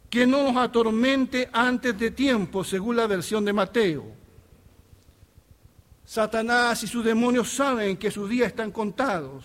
que 0.09 0.25
no 0.25 0.43
nos 0.43 0.57
atormente 0.57 1.49
antes 1.51 1.97
de 1.97 2.11
tiempo, 2.11 2.63
según 2.63 2.95
la 2.95 3.07
versión 3.07 3.43
de 3.43 3.53
Mateo. 3.53 4.05
Satanás 6.05 6.83
y 6.83 6.87
sus 6.87 7.03
demonios 7.03 7.49
saben 7.49 7.97
que 7.97 8.09
sus 8.09 8.29
días 8.29 8.47
están 8.47 8.71
contados. 8.71 9.43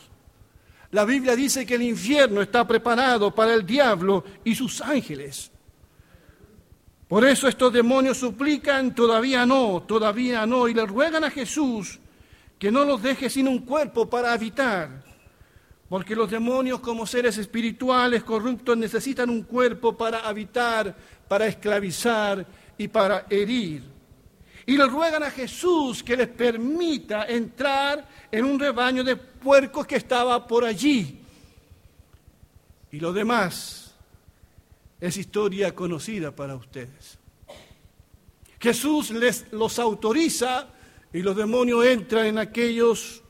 La 0.92 1.04
Biblia 1.04 1.34
dice 1.34 1.66
que 1.66 1.74
el 1.74 1.82
infierno 1.82 2.40
está 2.40 2.66
preparado 2.66 3.34
para 3.34 3.54
el 3.54 3.66
diablo 3.66 4.24
y 4.44 4.54
sus 4.54 4.80
ángeles. 4.80 5.50
Por 7.08 7.24
eso 7.26 7.48
estos 7.48 7.72
demonios 7.72 8.18
suplican, 8.18 8.94
todavía 8.94 9.44
no, 9.44 9.82
todavía 9.82 10.46
no, 10.46 10.68
y 10.68 10.74
le 10.74 10.86
ruegan 10.86 11.24
a 11.24 11.30
Jesús 11.30 11.98
que 12.58 12.70
no 12.70 12.84
los 12.84 13.02
deje 13.02 13.28
sin 13.28 13.48
un 13.48 13.58
cuerpo 13.60 14.08
para 14.08 14.32
habitar. 14.32 15.01
Porque 15.92 16.16
los 16.16 16.30
demonios 16.30 16.80
como 16.80 17.06
seres 17.06 17.36
espirituales 17.36 18.24
corruptos 18.24 18.78
necesitan 18.78 19.28
un 19.28 19.42
cuerpo 19.42 19.94
para 19.94 20.20
habitar, 20.20 20.96
para 21.28 21.46
esclavizar 21.46 22.46
y 22.78 22.88
para 22.88 23.26
herir. 23.28 23.82
Y 24.64 24.78
le 24.78 24.86
ruegan 24.86 25.22
a 25.22 25.30
Jesús 25.30 26.02
que 26.02 26.16
les 26.16 26.28
permita 26.28 27.26
entrar 27.26 28.08
en 28.30 28.42
un 28.42 28.58
rebaño 28.58 29.04
de 29.04 29.16
puercos 29.16 29.86
que 29.86 29.96
estaba 29.96 30.46
por 30.46 30.64
allí. 30.64 31.20
Y 32.90 32.98
lo 32.98 33.12
demás 33.12 33.94
es 34.98 35.18
historia 35.18 35.74
conocida 35.74 36.34
para 36.34 36.54
ustedes. 36.54 37.18
Jesús 38.58 39.10
les 39.10 39.52
los 39.52 39.78
autoriza 39.78 40.68
y 41.12 41.20
los 41.20 41.36
demonios 41.36 41.84
entran 41.84 42.24
en 42.24 42.38
aquellos 42.38 43.22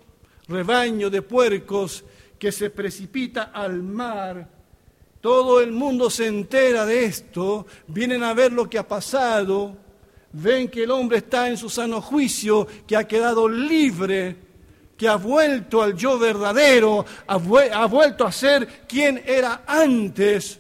rebaños 0.47 1.11
de 1.11 1.23
puercos 1.23 2.05
que 2.43 2.51
se 2.51 2.71
precipita 2.71 3.53
al 3.55 3.85
mar. 3.85 4.49
Todo 5.21 5.61
el 5.61 5.71
mundo 5.71 6.11
se 6.11 6.27
entera 6.27 6.85
de 6.85 7.05
esto, 7.05 7.69
vienen 7.87 8.25
a 8.25 8.35
ver 8.35 8.53
lo 8.53 8.69
que 8.69 8.81
ha 8.81 8.89
pasado, 8.89 9.77
ven 10.33 10.67
que 10.69 10.83
el 10.83 10.91
hombre 10.91 11.19
está 11.19 11.49
en 11.49 11.57
su 11.57 11.71
sano 11.71 12.01
juicio, 12.01 12.67
que 12.85 12.97
ha 12.97 13.07
quedado 13.07 13.49
libre, 13.49 14.37
que 14.97 15.07
ha 15.07 15.15
vuelto 15.15 15.85
al 15.85 15.95
yo 15.95 16.19
verdadero, 16.19 17.07
ha, 17.29 17.37
vuelto 17.87 18.27
a 18.27 18.33
ser 18.33 18.87
quien 18.89 19.23
era 19.25 19.63
antes. 19.65 20.59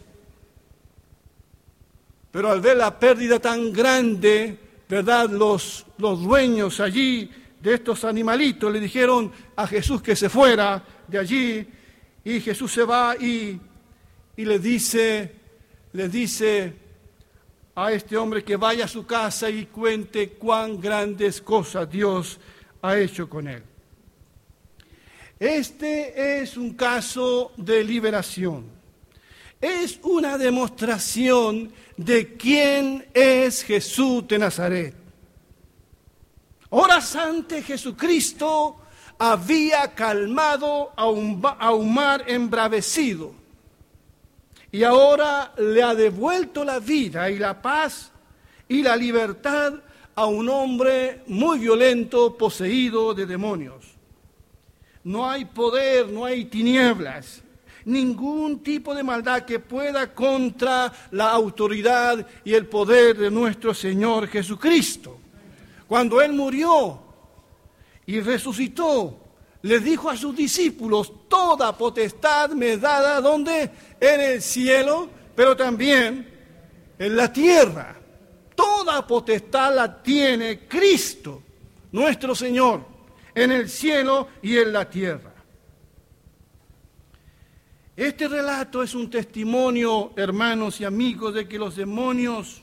Pero 2.30 2.48
al 2.48 2.60
ver 2.60 2.76
la 2.76 2.96
pérdida 2.96 3.40
tan 3.40 3.72
grande, 3.72 4.56
¿verdad? 4.88 5.28
Los, 5.30 5.84
los 5.98 6.22
dueños 6.22 6.78
allí 6.78 7.28
de 7.60 7.74
estos 7.74 8.04
animalitos 8.04 8.72
le 8.72 8.78
dijeron 8.78 9.32
a 9.56 9.66
Jesús 9.66 10.00
que 10.00 10.14
se 10.14 10.28
fuera, 10.28 10.84
de 11.12 11.18
allí 11.18 11.68
y 12.24 12.40
Jesús 12.40 12.72
se 12.72 12.84
va 12.84 13.16
y, 13.16 13.60
y 14.36 14.44
le 14.44 14.58
dice, 14.58 15.34
le 15.92 16.08
dice 16.08 16.74
a 17.74 17.92
este 17.92 18.16
hombre 18.16 18.44
que 18.44 18.56
vaya 18.56 18.84
a 18.84 18.88
su 18.88 19.06
casa 19.06 19.48
y 19.48 19.66
cuente 19.66 20.30
cuán 20.30 20.80
grandes 20.80 21.40
cosas 21.40 21.90
Dios 21.90 22.38
ha 22.82 22.98
hecho 22.98 23.28
con 23.28 23.48
él. 23.48 23.62
Este 25.38 26.40
es 26.42 26.56
un 26.56 26.74
caso 26.74 27.52
de 27.56 27.82
liberación. 27.82 28.66
Es 29.60 29.98
una 30.02 30.38
demostración 30.38 31.72
de 31.96 32.36
quién 32.36 33.06
es 33.12 33.64
Jesús 33.64 34.26
de 34.28 34.38
Nazaret. 34.38 34.94
Horas 36.70 37.16
antes 37.16 37.64
Jesucristo 37.64 38.81
había 39.18 39.94
calmado 39.94 40.92
a 40.96 41.08
un, 41.08 41.42
a 41.58 41.72
un 41.72 41.94
mar 41.94 42.24
embravecido 42.26 43.42
y 44.72 44.84
ahora 44.84 45.52
le 45.58 45.82
ha 45.82 45.94
devuelto 45.94 46.64
la 46.64 46.78
vida 46.78 47.30
y 47.30 47.38
la 47.38 47.60
paz 47.60 48.10
y 48.68 48.82
la 48.82 48.96
libertad 48.96 49.74
a 50.14 50.26
un 50.26 50.48
hombre 50.48 51.22
muy 51.26 51.58
violento, 51.58 52.36
poseído 52.36 53.12
de 53.12 53.26
demonios. 53.26 53.84
No 55.04 55.28
hay 55.28 55.44
poder, 55.44 56.08
no 56.08 56.24
hay 56.24 56.46
tinieblas, 56.46 57.42
ningún 57.84 58.60
tipo 58.62 58.94
de 58.94 59.02
maldad 59.02 59.42
que 59.42 59.58
pueda 59.58 60.14
contra 60.14 60.90
la 61.10 61.30
autoridad 61.32 62.26
y 62.42 62.54
el 62.54 62.66
poder 62.66 63.18
de 63.18 63.30
nuestro 63.30 63.74
Señor 63.74 64.26
Jesucristo. 64.28 65.18
Cuando 65.86 66.22
Él 66.22 66.32
murió, 66.32 67.02
y 68.06 68.20
resucitó, 68.20 69.18
le 69.62 69.78
dijo 69.78 70.10
a 70.10 70.16
sus 70.16 70.36
discípulos, 70.36 71.28
toda 71.28 71.76
potestad 71.76 72.50
me 72.50 72.76
dada, 72.76 73.20
¿dónde? 73.20 73.70
En 74.00 74.20
el 74.20 74.42
cielo, 74.42 75.08
pero 75.34 75.56
también 75.56 76.28
en 76.98 77.16
la 77.16 77.32
tierra. 77.32 77.96
Toda 78.54 79.06
potestad 79.06 79.74
la 79.74 80.02
tiene 80.02 80.66
Cristo, 80.66 81.42
nuestro 81.92 82.34
Señor, 82.34 82.84
en 83.34 83.52
el 83.52 83.68
cielo 83.68 84.28
y 84.42 84.56
en 84.58 84.72
la 84.72 84.88
tierra. 84.88 85.32
Este 87.96 88.26
relato 88.26 88.82
es 88.82 88.94
un 88.94 89.10
testimonio, 89.10 90.12
hermanos 90.16 90.80
y 90.80 90.84
amigos, 90.84 91.34
de 91.34 91.46
que 91.46 91.58
los 91.58 91.76
demonios 91.76 92.61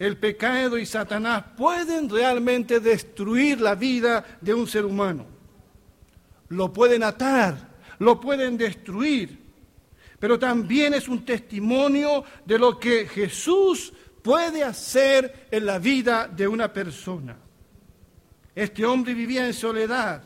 el 0.00 0.16
pecado 0.16 0.78
y 0.78 0.86
Satanás 0.86 1.44
pueden 1.58 2.08
realmente 2.08 2.80
destruir 2.80 3.60
la 3.60 3.74
vida 3.74 4.38
de 4.40 4.54
un 4.54 4.66
ser 4.66 4.86
humano. 4.86 5.26
Lo 6.48 6.72
pueden 6.72 7.02
atar, 7.02 7.68
lo 7.98 8.18
pueden 8.18 8.56
destruir, 8.56 9.38
pero 10.18 10.38
también 10.38 10.94
es 10.94 11.06
un 11.06 11.22
testimonio 11.22 12.24
de 12.46 12.58
lo 12.58 12.80
que 12.80 13.06
Jesús 13.06 13.92
puede 14.22 14.64
hacer 14.64 15.48
en 15.50 15.66
la 15.66 15.78
vida 15.78 16.26
de 16.26 16.48
una 16.48 16.72
persona. 16.72 17.36
Este 18.54 18.86
hombre 18.86 19.12
vivía 19.12 19.46
en 19.46 19.52
soledad, 19.52 20.22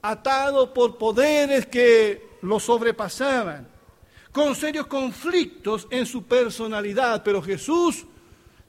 atado 0.00 0.72
por 0.72 0.96
poderes 0.96 1.66
que 1.66 2.38
lo 2.40 2.58
sobrepasaban, 2.58 3.68
con 4.32 4.54
serios 4.54 4.86
conflictos 4.86 5.86
en 5.90 6.06
su 6.06 6.22
personalidad, 6.22 7.22
pero 7.22 7.42
Jesús 7.42 8.06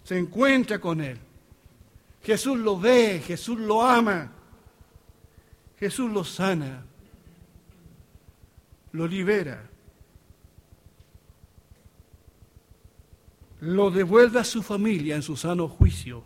se 0.03 0.17
encuentra 0.17 0.79
con 0.79 1.01
él. 1.01 1.17
Jesús 2.21 2.57
lo 2.57 2.79
ve, 2.79 3.21
Jesús 3.25 3.59
lo 3.59 3.81
ama, 3.81 4.31
Jesús 5.77 6.11
lo 6.11 6.23
sana, 6.23 6.85
lo 8.93 9.07
libera, 9.07 9.69
lo 13.61 13.91
devuelve 13.91 14.39
a 14.39 14.43
su 14.43 14.61
familia 14.63 15.15
en 15.15 15.21
su 15.21 15.35
sano 15.35 15.67
juicio. 15.67 16.23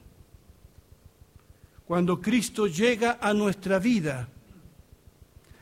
Cuando 1.86 2.22
Cristo 2.22 2.68
llega 2.68 3.18
a 3.22 3.34
nuestra 3.34 3.80
vida, 3.80 4.30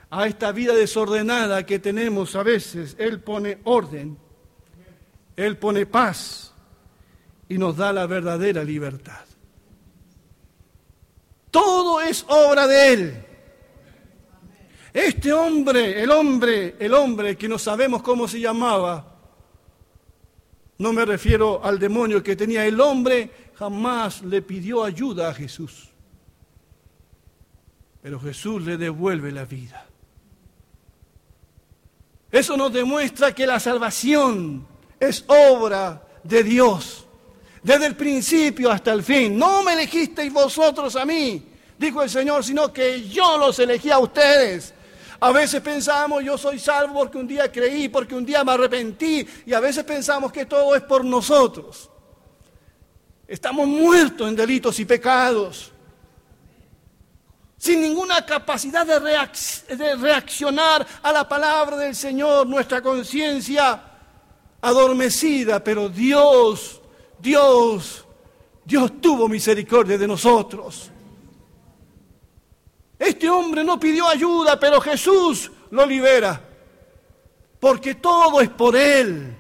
a 0.10 0.28
esta 0.28 0.52
vida 0.52 0.74
desordenada 0.74 1.66
que 1.66 1.80
tenemos 1.80 2.36
a 2.36 2.44
veces, 2.44 2.96
Él 3.00 3.22
pone 3.22 3.60
orden, 3.64 4.18
Él 5.38 5.58
pone 5.58 5.86
paz 5.86 6.55
y 7.48 7.58
nos 7.58 7.78
da 7.78 7.94
la 7.94 8.08
verdadera 8.08 8.64
libertad. 8.64 9.26
Todo 11.52 12.02
es 12.02 12.26
obra 12.28 12.68
de 12.68 12.94
Él. 12.94 13.26
Este 14.94 15.32
hombre, 15.34 16.02
el 16.02 16.12
hombre, 16.12 16.76
el 16.80 16.94
hombre 16.94 17.38
que 17.38 17.48
no 17.48 17.60
sabemos 17.60 18.02
cómo 18.02 18.28
se 18.28 18.40
llamaba, 18.40 19.14
no 20.78 20.92
me 20.92 21.06
refiero 21.06 21.64
al 21.64 21.80
demonio 21.80 22.22
que 22.22 22.36
tenía, 22.36 22.66
el 22.66 22.80
hombre 22.82 23.32
jamás 23.56 24.22
le 24.24 24.42
pidió 24.42 24.84
ayuda 24.84 25.30
a 25.30 25.34
Jesús. 25.34 25.90
Pero 28.02 28.20
Jesús 28.20 28.62
le 28.64 28.78
devuelve 28.78 29.32
la 29.32 29.46
vida. 29.46 29.86
Eso 32.32 32.58
nos 32.58 32.74
demuestra 32.74 33.34
que 33.34 33.48
la 33.48 33.60
salvación 33.60 34.68
es 35.00 35.24
obra 35.28 36.06
de 36.24 36.44
Dios 36.44 37.05
desde 37.66 37.88
el 37.88 37.96
principio 37.96 38.70
hasta 38.70 38.94
el 38.94 39.02
fin. 39.02 39.36
No 39.36 39.64
me 39.64 39.74
elegisteis 39.74 40.32
vosotros 40.32 40.96
a 40.96 41.04
mí, 41.04 41.44
dijo 41.80 42.04
el 42.04 42.10
Señor, 42.12 42.44
sino 42.44 42.72
que 42.72 43.10
yo 43.10 43.40
los 43.40 43.58
elegí 43.58 43.90
a 43.90 43.98
ustedes. 43.98 44.72
A 45.20 45.32
veces 45.32 45.62
pensamos, 45.62 46.24
yo 46.24 46.38
soy 46.38 46.60
salvo 46.60 47.00
porque 47.00 47.18
un 47.18 47.28
día 47.28 47.52
creí, 47.52 47.90
porque 47.90 48.14
un 48.14 48.24
día 48.24 48.44
me 48.44 48.52
arrepentí, 48.52 49.28
y 49.48 49.54
a 49.54 49.60
veces 49.60 49.84
pensamos 49.84 50.32
que 50.32 50.46
todo 50.46 50.76
es 50.76 50.84
por 50.84 51.04
nosotros. 51.04 51.90
Estamos 53.28 53.66
muertos 53.66 54.30
en 54.30 54.36
delitos 54.36 54.80
y 54.80 54.86
pecados, 54.86 55.72
sin 57.58 57.82
ninguna 57.82 58.24
capacidad 58.24 58.86
de, 58.86 59.76
de 59.76 59.96
reaccionar 59.96 60.86
a 61.02 61.12
la 61.12 61.28
palabra 61.28 61.78
del 61.78 61.96
Señor, 61.96 62.46
nuestra 62.46 62.80
conciencia 62.80 63.82
adormecida, 64.62 65.64
pero 65.64 65.90
Dios, 65.90 66.82
Dios, 67.20 68.06
Dios 68.64 69.02
tuvo 69.02 69.28
misericordia 69.28 69.98
de 69.98 70.08
nosotros. 70.08 70.92
Este 72.98 73.30
hombre 73.30 73.64
no 73.64 73.80
pidió 73.80 74.08
ayuda, 74.08 74.60
pero 74.60 74.80
Jesús 74.80 75.52
lo 75.72 75.86
libera, 75.86 76.42
porque 77.60 77.96
todo 77.96 78.42
es 78.42 78.50
por 78.50 78.76
Él 78.76 79.36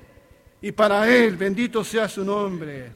y 0.61 0.71
para 0.71 1.07
Él, 1.09 1.37
bendito 1.37 1.83
sea 1.83 2.09
su 2.09 2.23
nombre. 2.25 2.91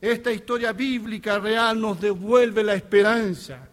Esta 0.00 0.30
historia 0.30 0.72
bíblica 0.72 1.38
real 1.38 1.80
nos 1.80 2.00
devuelve 2.00 2.62
la 2.62 2.74
esperanza 2.74 3.68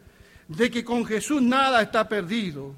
de 0.47 0.71
que 0.71 0.83
con 0.83 1.05
Jesús 1.05 1.41
nada 1.41 1.81
está 1.81 2.07
perdido, 2.07 2.73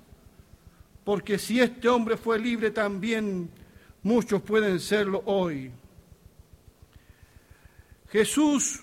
porque 1.03 1.39
si 1.39 1.60
este 1.60 1.88
hombre 1.88 2.17
fue 2.17 2.38
libre 2.38 2.71
también 2.71 3.49
muchos 4.03 4.41
pueden 4.41 4.79
serlo 4.79 5.23
hoy. 5.25 5.71
Jesús 8.09 8.81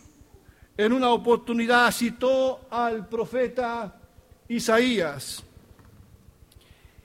en 0.77 0.93
una 0.93 1.11
oportunidad 1.11 1.93
citó 1.93 2.67
al 2.71 3.09
profeta 3.09 4.01
Isaías. 4.49 5.43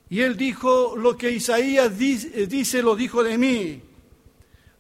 Y 0.10 0.22
él 0.22 0.36
dijo, 0.36 0.96
lo 0.98 1.16
que 1.16 1.32
Isaías 1.32 1.98
dice, 1.98 2.82
lo 2.82 2.96
dijo 2.96 3.24
de 3.24 3.38
mí. 3.38 3.82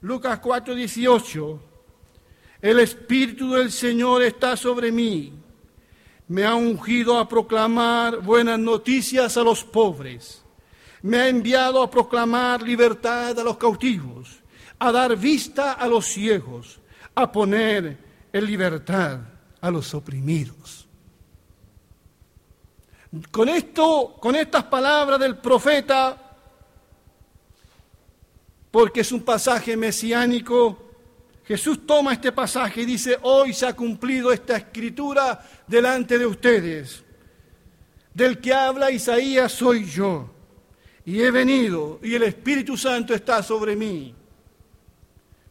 Lucas 0.01 0.39
4, 0.39 0.73
18. 0.73 1.61
El 2.61 2.79
Espíritu 2.79 3.53
del 3.53 3.71
Señor 3.71 4.23
está 4.23 4.57
sobre 4.57 4.91
mí. 4.91 5.33
Me 6.27 6.45
ha 6.45 6.55
ungido 6.55 7.17
a 7.17 7.27
proclamar 7.27 8.21
buenas 8.21 8.59
noticias 8.59 9.37
a 9.37 9.43
los 9.43 9.63
pobres. 9.63 10.43
Me 11.03 11.17
ha 11.17 11.27
enviado 11.27 11.81
a 11.81 11.89
proclamar 11.89 12.61
libertad 12.63 13.39
a 13.39 13.43
los 13.43 13.57
cautivos, 13.57 14.39
a 14.79 14.91
dar 14.91 15.15
vista 15.15 15.73
a 15.73 15.87
los 15.87 16.05
ciegos, 16.05 16.78
a 17.19 17.31
poner 17.31 17.97
en 18.31 18.45
libertad 18.45 19.19
a 19.61 19.71
los 19.71 19.93
oprimidos. 19.93 20.87
Con 23.31 23.49
esto, 23.49 24.17
con 24.19 24.35
estas 24.35 24.65
palabras 24.65 25.19
del 25.19 25.37
profeta, 25.37 26.15
porque 28.69 29.01
es 29.01 29.11
un 29.11 29.23
pasaje 29.23 29.75
mesiánico, 29.75 30.91
Jesús 31.43 31.85
toma 31.87 32.13
este 32.13 32.31
pasaje 32.31 32.81
y 32.81 32.85
dice, 32.85 33.17
hoy 33.23 33.53
se 33.53 33.65
ha 33.65 33.75
cumplido 33.75 34.31
esta 34.31 34.57
escritura 34.57 35.43
delante 35.65 36.19
de 36.19 36.25
ustedes. 36.27 37.03
Del 38.13 38.39
que 38.39 38.53
habla 38.53 38.91
Isaías 38.91 39.51
soy 39.51 39.85
yo, 39.85 40.29
y 41.05 41.21
he 41.21 41.31
venido, 41.31 41.99
y 42.03 42.13
el 42.13 42.23
Espíritu 42.23 42.77
Santo 42.77 43.15
está 43.15 43.41
sobre 43.41 43.75
mí 43.75 44.13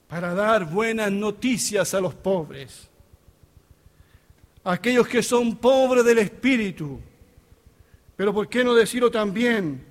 para 0.08 0.34
dar 0.34 0.64
buenas 0.64 1.12
noticias 1.12 1.92
a 1.92 2.00
los 2.00 2.14
pobres, 2.14 2.88
aquellos 4.64 5.06
que 5.06 5.22
son 5.22 5.56
pobres 5.56 6.04
del 6.04 6.18
espíritu, 6.18 7.00
pero 8.16 8.32
¿por 8.32 8.48
qué 8.48 8.64
no 8.64 8.74
decirlo 8.74 9.10
también? 9.10 9.86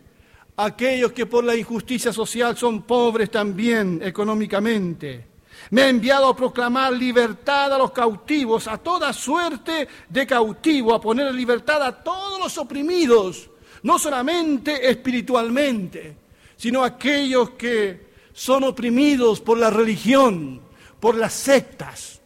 Aquellos 0.57 1.11
que 1.13 1.27
por 1.27 1.43
la 1.43 1.55
injusticia 1.55 2.11
social 2.11 2.57
son 2.57 2.81
pobres 2.81 3.29
también 3.29 4.01
económicamente. 4.03 5.27
Me 5.69 5.83
ha 5.83 5.89
enviado 5.89 6.27
a 6.27 6.35
proclamar 6.35 6.93
libertad 6.93 7.73
a 7.73 7.77
los 7.77 7.91
cautivos, 7.91 8.67
a 8.67 8.77
toda 8.77 9.13
suerte 9.13 9.87
de 10.09 10.25
cautivo, 10.25 10.93
a 10.93 11.01
poner 11.01 11.33
libertad 11.33 11.81
a 11.83 12.03
todos 12.03 12.39
los 12.39 12.57
oprimidos, 12.57 13.49
no 13.83 13.99
solamente 13.99 14.89
espiritualmente, 14.89 16.17
sino 16.55 16.83
a 16.83 16.87
aquellos 16.87 17.51
que 17.51 18.06
son 18.37 18.65
oprimidos 18.65 19.41
por 19.41 19.57
la 19.57 19.71
religión, 19.71 20.61
por 20.99 21.15
las 21.15 21.33
sectas, 21.33 22.21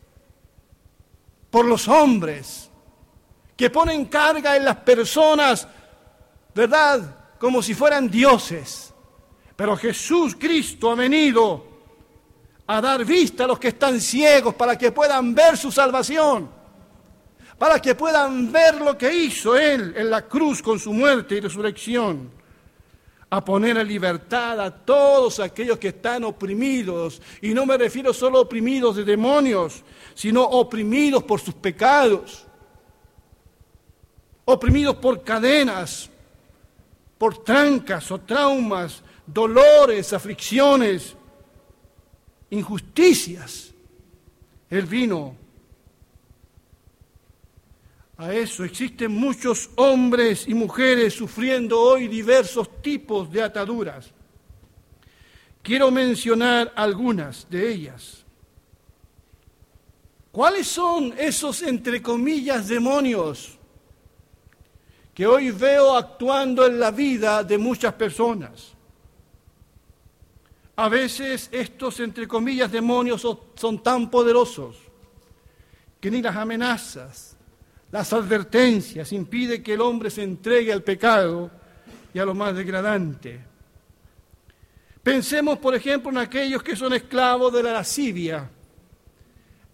por 1.50 1.64
los 1.64 1.88
hombres, 1.88 2.70
que 3.56 3.70
ponen 3.70 4.04
carga 4.08 4.58
en 4.58 4.66
las 4.66 4.76
personas, 4.76 5.66
¿verdad? 6.54 7.38
Como 7.40 7.64
si 7.64 7.74
fueran 7.74 8.12
dioses. 8.12 8.94
Pero 9.56 9.78
Jesús 9.78 10.36
Cristo 10.38 10.92
ha 10.92 10.96
venido 10.96 11.66
a 12.68 12.82
dar 12.82 13.06
vista 13.06 13.46
a 13.46 13.48
los 13.48 13.58
que 13.58 13.70
están 13.70 14.02
ciegos 14.02 14.54
para 14.56 14.78
que 14.78 14.92
puedan 14.92 15.34
ver 15.34 15.56
su 15.56 15.72
salvación, 15.72 16.50
para 17.58 17.82
que 17.82 17.96
puedan 17.96 18.52
ver 18.52 18.82
lo 18.82 18.98
que 18.98 19.14
hizo 19.16 19.56
Él 19.56 19.94
en 19.96 20.10
la 20.10 20.28
cruz 20.28 20.62
con 20.62 20.78
su 20.78 20.92
muerte 20.92 21.36
y 21.36 21.40
resurrección 21.40 22.41
a 23.34 23.44
poner 23.44 23.78
en 23.78 23.88
libertad 23.88 24.60
a 24.60 24.70
todos 24.70 25.40
aquellos 25.40 25.80
que 25.80 25.88
están 25.88 26.26
oprimidos. 26.26 27.22
Y 27.42 27.54
no 27.54 27.66
me 27.66 27.78
refiero 27.78 28.14
solo 28.14 28.42
oprimidos 28.42 28.98
de 28.98 29.06
demonios, 29.06 29.84
sino 30.14 30.44
oprimidos 30.44 31.24
por 31.24 31.40
sus 31.40 31.54
pecados, 31.54 32.46
oprimidos 34.44 34.98
por 34.98 35.24
cadenas, 35.24 36.10
por 37.18 37.42
trancas 37.42 38.12
o 38.12 38.20
traumas, 38.20 39.02
dolores, 39.26 40.12
aflicciones, 40.12 41.16
injusticias. 42.50 43.72
Él 44.70 44.86
vino 44.86 45.38
a 48.22 48.34
eso. 48.34 48.64
Existen 48.64 49.12
muchos 49.12 49.70
hombres 49.76 50.48
y 50.48 50.54
mujeres 50.54 51.14
sufriendo 51.14 51.80
hoy 51.80 52.08
diversos 52.08 52.82
tipos 52.82 53.32
de 53.32 53.42
ataduras. 53.42 54.12
Quiero 55.62 55.92
mencionar 55.92 56.72
algunas 56.76 57.48
de 57.50 57.72
ellas. 57.72 58.26
¿Cuáles 60.32 60.68
son 60.68 61.14
esos, 61.18 61.62
entre 61.62 62.02
comillas, 62.02 62.68
demonios 62.68 63.58
que 65.14 65.28
hoy 65.28 65.52
veo 65.52 65.96
actuando 65.96 66.66
en 66.66 66.80
la 66.80 66.90
vida 66.92 67.44
de 67.44 67.58
muchas 67.58 67.94
personas? 67.94 68.74
A 70.78 70.88
veces 70.90 71.50
estos, 71.52 72.00
entre 72.00 72.28
comillas, 72.28 72.72
demonios 72.72 73.22
son, 73.56 73.84
tan 73.84 74.10
poderosos 74.10 74.78
que 76.00 76.10
ni 76.10 76.22
las 76.22 76.36
amenazas, 76.36 77.31
las 77.92 78.14
advertencias, 78.14 79.12
impide 79.12 79.62
que 79.62 79.74
el 79.74 79.82
hombre 79.82 80.10
se 80.10 80.24
entregue 80.24 80.72
al 80.72 80.84
pecado 80.84 81.52
y 82.14 82.20
a 82.20 82.26
lo 82.26 82.34
más 82.34 82.56
degradante. 82.56 83.42
Pensemos, 85.04 85.58
por 85.58 85.76
ejemplo, 85.76 86.12
en 86.12 86.20
aquellos 86.20 86.64
que 86.64 86.76
son 86.76 86.94
esclavos 86.94 87.52
de 87.52 87.64
la 87.64 87.74
lascivia, 87.74 88.50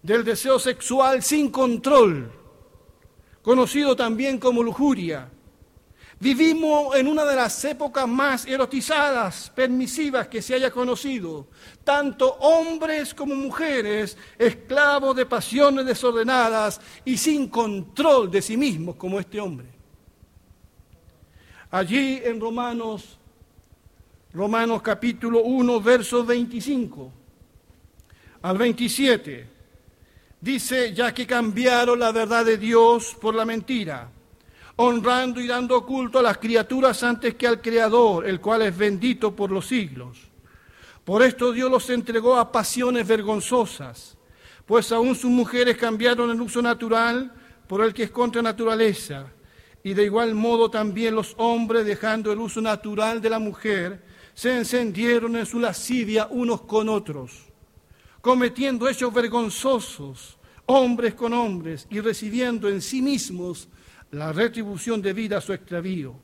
del 0.02 0.24
deseo 0.24 0.58
sexual 0.58 1.22
sin 1.22 1.50
control, 1.50 2.32
conocido 3.42 3.94
también 3.94 4.38
como 4.38 4.62
lujuria, 4.62 5.28
Vivimos 6.20 6.96
en 6.96 7.06
una 7.06 7.24
de 7.24 7.36
las 7.36 7.64
épocas 7.64 8.08
más 8.08 8.44
erotizadas, 8.44 9.52
permisivas 9.54 10.26
que 10.26 10.42
se 10.42 10.54
haya 10.54 10.72
conocido. 10.72 11.46
Tanto 11.84 12.28
hombres 12.40 13.14
como 13.14 13.36
mujeres, 13.36 14.18
esclavos 14.36 15.14
de 15.14 15.26
pasiones 15.26 15.86
desordenadas 15.86 16.80
y 17.04 17.16
sin 17.16 17.48
control 17.48 18.32
de 18.32 18.42
sí 18.42 18.56
mismos 18.56 18.96
como 18.96 19.20
este 19.20 19.38
hombre. 19.40 19.68
Allí 21.70 22.20
en 22.24 22.40
Romanos, 22.40 23.16
Romanos 24.32 24.82
capítulo 24.82 25.42
1, 25.42 25.80
versos 25.80 26.26
25 26.26 27.12
al 28.42 28.58
27, 28.58 29.48
dice, 30.40 30.92
ya 30.92 31.14
que 31.14 31.28
cambiaron 31.28 32.00
la 32.00 32.10
verdad 32.10 32.44
de 32.44 32.56
Dios 32.56 33.16
por 33.20 33.36
la 33.36 33.44
mentira 33.44 34.10
honrando 34.80 35.40
y 35.40 35.46
dando 35.48 35.84
culto 35.84 36.20
a 36.20 36.22
las 36.22 36.38
criaturas 36.38 37.02
antes 37.02 37.34
que 37.34 37.48
al 37.48 37.60
Creador, 37.60 38.26
el 38.28 38.40
cual 38.40 38.62
es 38.62 38.76
bendito 38.76 39.34
por 39.34 39.50
los 39.50 39.66
siglos. 39.66 40.18
Por 41.04 41.22
esto 41.24 41.52
Dios 41.52 41.68
los 41.68 41.90
entregó 41.90 42.36
a 42.36 42.52
pasiones 42.52 43.06
vergonzosas, 43.06 44.16
pues 44.66 44.92
aún 44.92 45.16
sus 45.16 45.30
mujeres 45.30 45.76
cambiaron 45.76 46.30
el 46.30 46.40
uso 46.40 46.62
natural 46.62 47.32
por 47.66 47.82
el 47.82 47.92
que 47.92 48.04
es 48.04 48.10
contra 48.12 48.40
naturaleza, 48.40 49.32
y 49.82 49.94
de 49.94 50.04
igual 50.04 50.36
modo 50.36 50.70
también 50.70 51.16
los 51.16 51.34
hombres, 51.38 51.84
dejando 51.84 52.30
el 52.30 52.38
uso 52.38 52.60
natural 52.60 53.20
de 53.20 53.30
la 53.30 53.40
mujer, 53.40 54.04
se 54.32 54.56
encendieron 54.56 55.34
en 55.34 55.46
su 55.46 55.58
lascivia 55.58 56.28
unos 56.30 56.60
con 56.62 56.88
otros, 56.88 57.46
cometiendo 58.20 58.88
hechos 58.88 59.12
vergonzosos, 59.12 60.38
hombres 60.66 61.14
con 61.14 61.32
hombres, 61.32 61.88
y 61.90 61.98
recibiendo 61.98 62.68
en 62.68 62.80
sí 62.80 63.02
mismos 63.02 63.68
la 64.12 64.32
retribución 64.32 65.02
debida 65.02 65.38
a 65.38 65.40
su 65.40 65.52
extravío. 65.52 66.14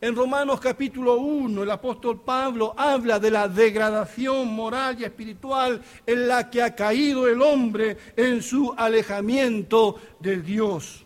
En 0.00 0.14
Romanos 0.14 0.60
capítulo 0.60 1.14
1, 1.16 1.64
el 1.64 1.70
apóstol 1.72 2.20
Pablo 2.20 2.72
habla 2.76 3.18
de 3.18 3.32
la 3.32 3.48
degradación 3.48 4.46
moral 4.46 4.96
y 5.00 5.04
espiritual 5.04 5.82
en 6.06 6.28
la 6.28 6.48
que 6.48 6.62
ha 6.62 6.76
caído 6.76 7.26
el 7.26 7.42
hombre 7.42 7.96
en 8.16 8.40
su 8.40 8.72
alejamiento 8.76 9.96
de 10.20 10.40
Dios. 10.40 11.04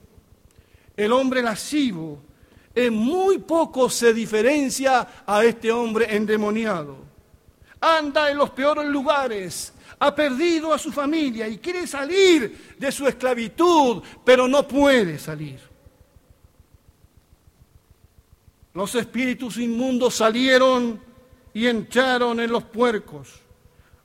El 0.94 1.10
hombre 1.12 1.42
lascivo 1.42 2.22
en 2.74 2.92
muy 2.92 3.38
poco 3.38 3.88
se 3.88 4.12
diferencia 4.12 5.24
a 5.26 5.42
este 5.42 5.72
hombre 5.72 6.14
endemoniado. 6.14 6.98
Anda 7.80 8.30
en 8.30 8.36
los 8.36 8.50
peores 8.50 8.86
lugares, 8.86 9.72
ha 9.98 10.14
perdido 10.14 10.74
a 10.74 10.78
su 10.78 10.92
familia 10.92 11.48
y 11.48 11.56
quiere 11.56 11.86
salir 11.86 12.74
de 12.78 12.92
su 12.92 13.06
esclavitud, 13.06 14.02
pero 14.22 14.46
no 14.46 14.68
puede 14.68 15.18
salir. 15.18 15.71
Los 18.74 18.94
espíritus 18.94 19.58
inmundos 19.58 20.14
salieron 20.14 21.00
y 21.52 21.66
entraron 21.66 22.40
en 22.40 22.50
los 22.50 22.64
puercos. 22.64 23.40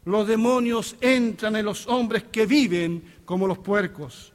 Los 0.05 0.27
demonios 0.27 0.95
entran 1.01 1.55
en 1.55 1.65
los 1.65 1.87
hombres 1.87 2.25
que 2.31 2.45
viven 2.45 3.15
como 3.25 3.45
los 3.45 3.57
puercos, 3.57 4.31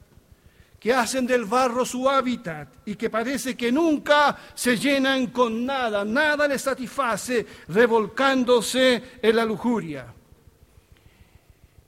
que 0.79 0.93
hacen 0.93 1.25
del 1.25 1.45
barro 1.45 1.83
su 1.83 2.07
hábitat 2.07 2.69
y 2.85 2.95
que 2.95 3.09
parece 3.09 3.57
que 3.57 3.71
nunca 3.71 4.37
se 4.53 4.77
llenan 4.77 5.27
con 5.27 5.65
nada, 5.65 6.05
nada 6.05 6.47
les 6.47 6.61
satisface, 6.61 7.45
revolcándose 7.69 9.01
en 9.21 9.35
la 9.35 9.45
lujuria. 9.45 10.13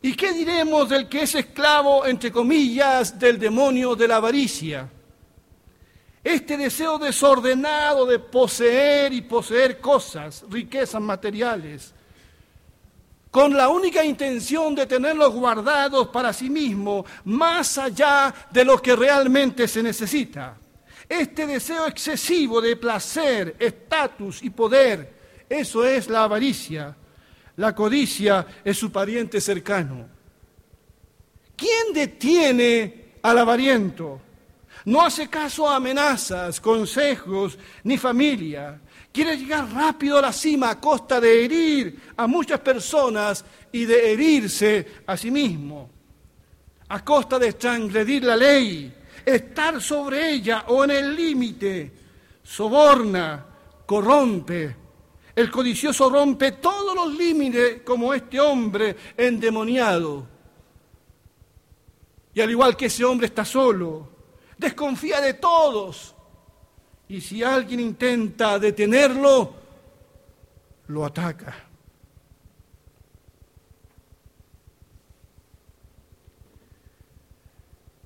¿Y 0.01 0.13
qué 0.13 0.33
diremos 0.33 0.89
del 0.89 1.09
que 1.09 1.23
es 1.23 1.33
esclavo, 1.35 2.05
entre 2.05 2.31
comillas, 2.31 3.17
del 3.17 3.39
demonio 3.39 3.95
de 3.95 4.07
la 4.07 4.17
avaricia? 4.17 4.89
Este 6.25 6.57
deseo 6.57 6.97
desordenado 6.97 8.03
de 8.07 8.17
poseer 8.17 9.13
y 9.13 9.21
poseer 9.21 9.79
cosas, 9.79 10.43
riquezas 10.49 10.99
materiales, 10.99 11.93
con 13.29 13.55
la 13.55 13.69
única 13.69 14.03
intención 14.03 14.73
de 14.73 14.87
tenerlos 14.87 15.35
guardados 15.35 16.07
para 16.07 16.33
sí 16.33 16.49
mismo, 16.49 17.05
más 17.25 17.77
allá 17.77 18.33
de 18.49 18.65
lo 18.65 18.81
que 18.81 18.95
realmente 18.95 19.67
se 19.67 19.83
necesita. 19.83 20.57
Este 21.07 21.45
deseo 21.45 21.85
excesivo 21.85 22.59
de 22.59 22.75
placer, 22.75 23.55
estatus 23.59 24.41
y 24.41 24.49
poder, 24.49 25.13
eso 25.47 25.85
es 25.85 26.09
la 26.09 26.23
avaricia. 26.23 26.95
La 27.57 27.75
codicia 27.75 28.47
es 28.63 28.79
su 28.79 28.91
pariente 28.91 29.39
cercano. 29.39 30.07
¿Quién 31.55 31.93
detiene 31.93 33.13
al 33.21 33.37
avariento? 33.37 34.21
No 34.85 35.01
hace 35.01 35.27
caso 35.27 35.67
a 35.67 35.77
amenazas, 35.77 36.61
consejos, 36.61 37.57
ni 37.83 37.97
familia. 37.97 38.79
Quiere 39.11 39.35
llegar 39.35 39.71
rápido 39.73 40.19
a 40.19 40.21
la 40.21 40.31
cima 40.31 40.69
a 40.69 40.79
costa 40.79 41.19
de 41.19 41.43
herir 41.43 41.99
a 42.15 42.27
muchas 42.27 42.59
personas 42.59 43.43
y 43.71 43.85
de 43.85 44.13
herirse 44.13 44.87
a 45.07 45.17
sí 45.17 45.31
mismo. 45.31 45.89
A 46.89 47.03
costa 47.03 47.39
de 47.39 47.53
transgredir 47.53 48.23
la 48.25 48.37
ley, 48.37 48.93
estar 49.25 49.81
sobre 49.81 50.33
ella 50.33 50.65
o 50.67 50.83
en 50.83 50.91
el 50.91 51.15
límite. 51.15 51.91
Soborna, 52.43 53.43
corrompe. 53.87 54.75
El 55.35 55.49
codicioso 55.49 56.11
rompe 56.11 56.53
todos 56.53 56.95
los 56.95 57.11
límites 57.17 57.81
como 57.83 58.13
este 58.13 58.39
hombre 58.39 58.95
endemoniado. 59.17 60.27
Y 62.35 62.41
al 62.41 62.51
igual 62.51 62.77
que 62.77 62.85
ese 62.85 63.03
hombre 63.03 63.27
está 63.27 63.43
solo, 63.43 64.14
desconfía 64.57 65.21
de 65.21 65.33
todos. 65.33 66.15
Y 67.07 67.21
si 67.21 67.43
alguien 67.43 67.79
intenta 67.79 68.57
detenerlo, 68.57 69.53
lo 70.87 71.05
ataca. 71.05 71.55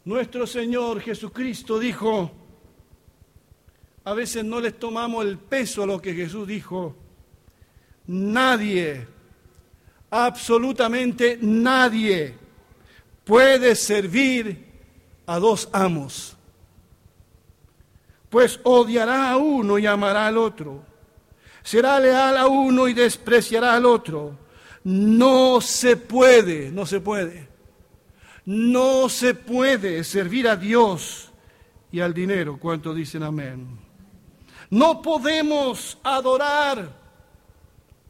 Nuestro 0.05 0.47
Señor 0.47 1.01
Jesucristo 1.01 1.77
dijo, 1.77 2.31
a 4.03 4.13
veces 4.13 4.43
no 4.43 4.59
les 4.59 4.79
tomamos 4.79 5.23
el 5.23 5.37
peso 5.37 5.83
a 5.83 5.85
lo 5.85 6.01
que 6.01 6.13
Jesús 6.13 6.47
dijo, 6.47 6.95
nadie, 8.07 9.05
absolutamente 10.09 11.37
nadie 11.41 12.33
puede 13.23 13.75
servir 13.75 14.65
a 15.27 15.37
dos 15.37 15.69
amos 15.71 16.38
pues 18.29 18.59
odiará 18.63 19.31
a 19.31 19.37
uno 19.37 19.77
y 19.79 19.85
amará 19.85 20.27
al 20.27 20.37
otro. 20.37 20.83
Será 21.63 21.99
leal 21.99 22.37
a 22.37 22.47
uno 22.47 22.87
y 22.87 22.93
despreciará 22.93 23.75
al 23.75 23.85
otro. 23.85 24.37
No 24.83 25.61
se 25.61 25.97
puede, 25.97 26.71
no 26.71 26.85
se 26.85 26.99
puede. 26.99 27.47
No 28.45 29.09
se 29.09 29.33
puede 29.33 30.03
servir 30.03 30.47
a 30.47 30.55
Dios 30.55 31.31
y 31.91 31.99
al 31.99 32.13
dinero. 32.13 32.57
¿Cuánto 32.59 32.93
dicen 32.93 33.23
amén? 33.23 33.79
No 34.69 35.01
podemos 35.01 35.97
adorar 36.03 36.97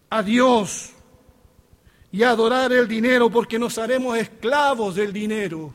a 0.10 0.24
Dios 0.24 0.92
y 2.12 2.24
adorar 2.24 2.72
el 2.74 2.88
dinero 2.88 3.30
porque 3.30 3.60
nos 3.60 3.78
haremos 3.78 4.18
esclavos 4.18 4.96
del 4.96 5.14
dinero. 5.14 5.74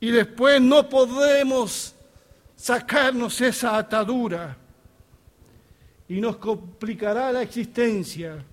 Y 0.00 0.10
después 0.10 0.60
no 0.60 0.88
podemos 0.88 1.95
sacarnos 2.56 3.40
esa 3.40 3.76
atadura 3.76 4.56
y 6.08 6.20
nos 6.20 6.36
complicará 6.36 7.30
la 7.30 7.42
existencia. 7.42 8.44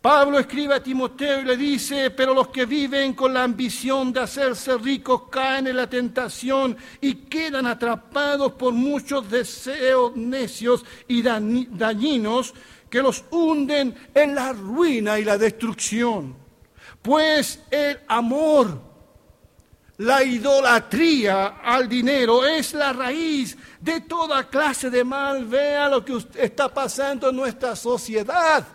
Pablo 0.00 0.38
escribe 0.38 0.74
a 0.74 0.82
Timoteo 0.82 1.40
y 1.40 1.44
le 1.44 1.56
dice, 1.56 2.12
pero 2.12 2.32
los 2.32 2.48
que 2.48 2.64
viven 2.64 3.14
con 3.14 3.34
la 3.34 3.42
ambición 3.42 4.12
de 4.12 4.20
hacerse 4.20 4.78
ricos 4.78 5.22
caen 5.28 5.66
en 5.66 5.76
la 5.76 5.90
tentación 5.90 6.76
y 7.00 7.14
quedan 7.14 7.66
atrapados 7.66 8.52
por 8.52 8.72
muchos 8.72 9.28
deseos 9.28 10.14
necios 10.14 10.84
y 11.08 11.22
dañinos 11.22 12.54
que 12.88 13.02
los 13.02 13.24
hunden 13.32 13.96
en 14.14 14.34
la 14.36 14.52
ruina 14.52 15.18
y 15.18 15.24
la 15.24 15.36
destrucción. 15.36 16.36
Pues 17.02 17.64
el 17.70 17.98
amor 18.06 18.85
la 19.98 20.22
idolatría 20.22 21.58
al 21.62 21.88
dinero 21.88 22.44
es 22.44 22.74
la 22.74 22.92
raíz 22.92 23.56
de 23.80 24.02
toda 24.02 24.48
clase 24.48 24.90
de 24.90 25.04
mal. 25.04 25.46
Vea 25.46 25.88
lo 25.88 26.04
que 26.04 26.18
está 26.34 26.72
pasando 26.72 27.30
en 27.30 27.36
nuestra 27.36 27.74
sociedad. 27.74 28.66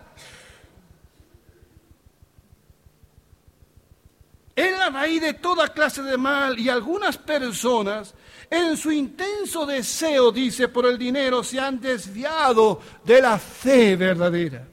Es 4.56 4.78
la 4.78 4.90
raíz 4.90 5.22
de 5.22 5.34
toda 5.36 5.70
clase 5.70 6.02
de 6.02 6.18
mal 6.18 6.60
y 6.60 6.70
algunas 6.70 7.18
personas 7.18 8.14
en 8.50 8.76
su 8.76 8.92
intenso 8.92 9.66
deseo, 9.66 10.32
dice, 10.32 10.68
por 10.68 10.86
el 10.86 10.98
dinero, 10.98 11.42
se 11.44 11.60
han 11.60 11.80
desviado 11.80 12.82
de 13.06 13.22
la 13.22 13.40
fe 13.40 13.96
verdadera 13.96 14.68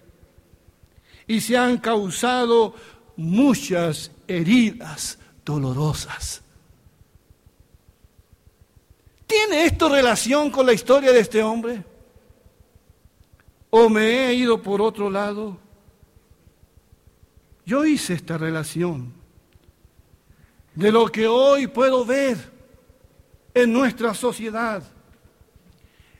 y 1.26 1.40
se 1.40 1.56
han 1.56 1.78
causado 1.78 2.74
muchas 3.16 4.10
heridas 4.26 5.18
dolorosas. 5.48 6.42
¿Tiene 9.26 9.64
esto 9.64 9.88
relación 9.88 10.50
con 10.50 10.66
la 10.66 10.74
historia 10.74 11.10
de 11.10 11.20
este 11.20 11.42
hombre? 11.42 11.82
¿O 13.70 13.88
me 13.88 14.26
he 14.26 14.34
ido 14.34 14.62
por 14.62 14.82
otro 14.82 15.08
lado? 15.08 15.58
Yo 17.64 17.84
hice 17.84 18.14
esta 18.14 18.36
relación 18.36 19.14
de 20.74 20.92
lo 20.92 21.06
que 21.06 21.26
hoy 21.26 21.66
puedo 21.66 22.04
ver 22.04 22.36
en 23.54 23.72
nuestra 23.72 24.12
sociedad. 24.12 24.82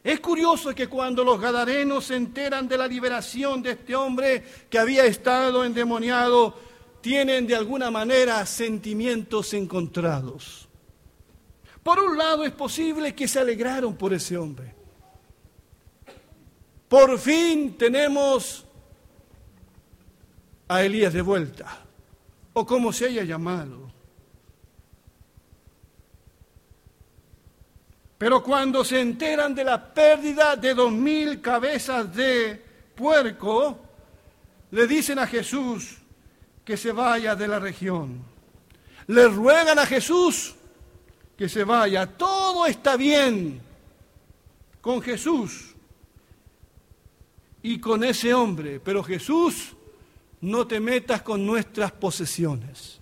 Es 0.02 0.20
curioso 0.20 0.74
que 0.74 0.88
cuando 0.88 1.22
los 1.22 1.38
gadarenos 1.38 2.06
se 2.06 2.16
enteran 2.16 2.66
de 2.66 2.78
la 2.78 2.86
liberación 2.86 3.62
de 3.62 3.72
este 3.72 3.94
hombre 3.94 4.42
que 4.70 4.78
había 4.78 5.04
estado 5.04 5.64
endemoniado, 5.64 6.67
tienen 7.00 7.46
de 7.46 7.54
alguna 7.54 7.90
manera 7.90 8.44
sentimientos 8.46 9.54
encontrados. 9.54 10.68
Por 11.82 12.00
un 12.00 12.18
lado 12.18 12.44
es 12.44 12.52
posible 12.52 13.14
que 13.14 13.28
se 13.28 13.38
alegraron 13.38 13.96
por 13.96 14.12
ese 14.12 14.36
hombre. 14.36 14.74
Por 16.88 17.18
fin 17.18 17.76
tenemos 17.76 18.64
a 20.68 20.82
Elías 20.82 21.12
de 21.12 21.22
vuelta, 21.22 21.84
o 22.52 22.66
como 22.66 22.92
se 22.92 23.06
haya 23.06 23.24
llamado. 23.24 23.88
Pero 28.18 28.42
cuando 28.42 28.84
se 28.84 29.00
enteran 29.00 29.54
de 29.54 29.64
la 29.64 29.94
pérdida 29.94 30.56
de 30.56 30.74
dos 30.74 30.90
mil 30.90 31.40
cabezas 31.40 32.12
de 32.14 32.62
puerco, 32.94 33.78
le 34.72 34.86
dicen 34.86 35.20
a 35.20 35.26
Jesús, 35.26 35.98
que 36.68 36.76
se 36.76 36.92
vaya 36.92 37.34
de 37.34 37.48
la 37.48 37.58
región. 37.58 38.22
Le 39.06 39.26
ruegan 39.26 39.78
a 39.78 39.86
Jesús 39.86 40.54
que 41.34 41.48
se 41.48 41.64
vaya. 41.64 42.06
Todo 42.06 42.66
está 42.66 42.94
bien 42.94 43.58
con 44.82 45.00
Jesús 45.00 45.74
y 47.62 47.80
con 47.80 48.04
ese 48.04 48.34
hombre, 48.34 48.80
pero 48.80 49.02
Jesús, 49.02 49.74
no 50.42 50.66
te 50.66 50.78
metas 50.78 51.22
con 51.22 51.46
nuestras 51.46 51.90
posesiones. 51.92 53.00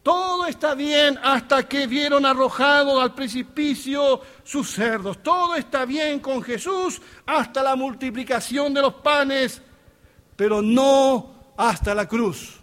Todo 0.00 0.46
está 0.46 0.76
bien 0.76 1.18
hasta 1.24 1.68
que 1.68 1.88
vieron 1.88 2.24
arrojado 2.24 3.00
al 3.00 3.12
precipicio 3.12 4.20
sus 4.44 4.70
cerdos. 4.70 5.20
Todo 5.20 5.56
está 5.56 5.84
bien 5.84 6.20
con 6.20 6.44
Jesús 6.44 7.02
hasta 7.26 7.60
la 7.60 7.74
multiplicación 7.74 8.72
de 8.72 8.82
los 8.82 8.94
panes, 8.94 9.60
pero 10.36 10.62
no 10.62 11.39
hasta 11.60 11.94
la 11.94 12.08
cruz. 12.08 12.58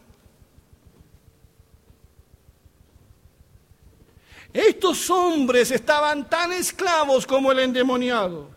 Estos 4.52 5.08
hombres 5.12 5.70
estaban 5.70 6.28
tan 6.28 6.52
esclavos 6.52 7.28
como 7.28 7.52
el 7.52 7.60
endemoniado. 7.60 8.50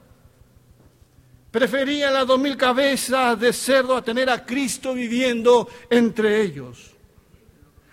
Preferían 1.50 2.14
las 2.14 2.26
dos 2.26 2.40
mil 2.40 2.56
cabezas 2.56 3.38
de 3.38 3.52
cerdo 3.52 3.94
a 3.94 4.02
tener 4.02 4.30
a 4.30 4.46
Cristo 4.46 4.94
viviendo 4.94 5.68
entre 5.90 6.40
ellos, 6.40 6.92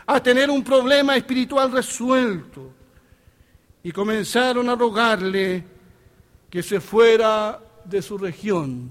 a 0.06 0.24
tener 0.24 0.50
un 0.50 0.64
problema 0.64 1.18
espiritual 1.18 1.72
resuelto. 1.72 2.72
Y 3.84 3.92
comenzaron 3.92 4.70
a 4.70 4.76
rogarle 4.76 5.66
que 6.50 6.64
se 6.64 6.80
fuera 6.80 7.60
de 7.84 8.02
su 8.02 8.18
región. 8.18 8.90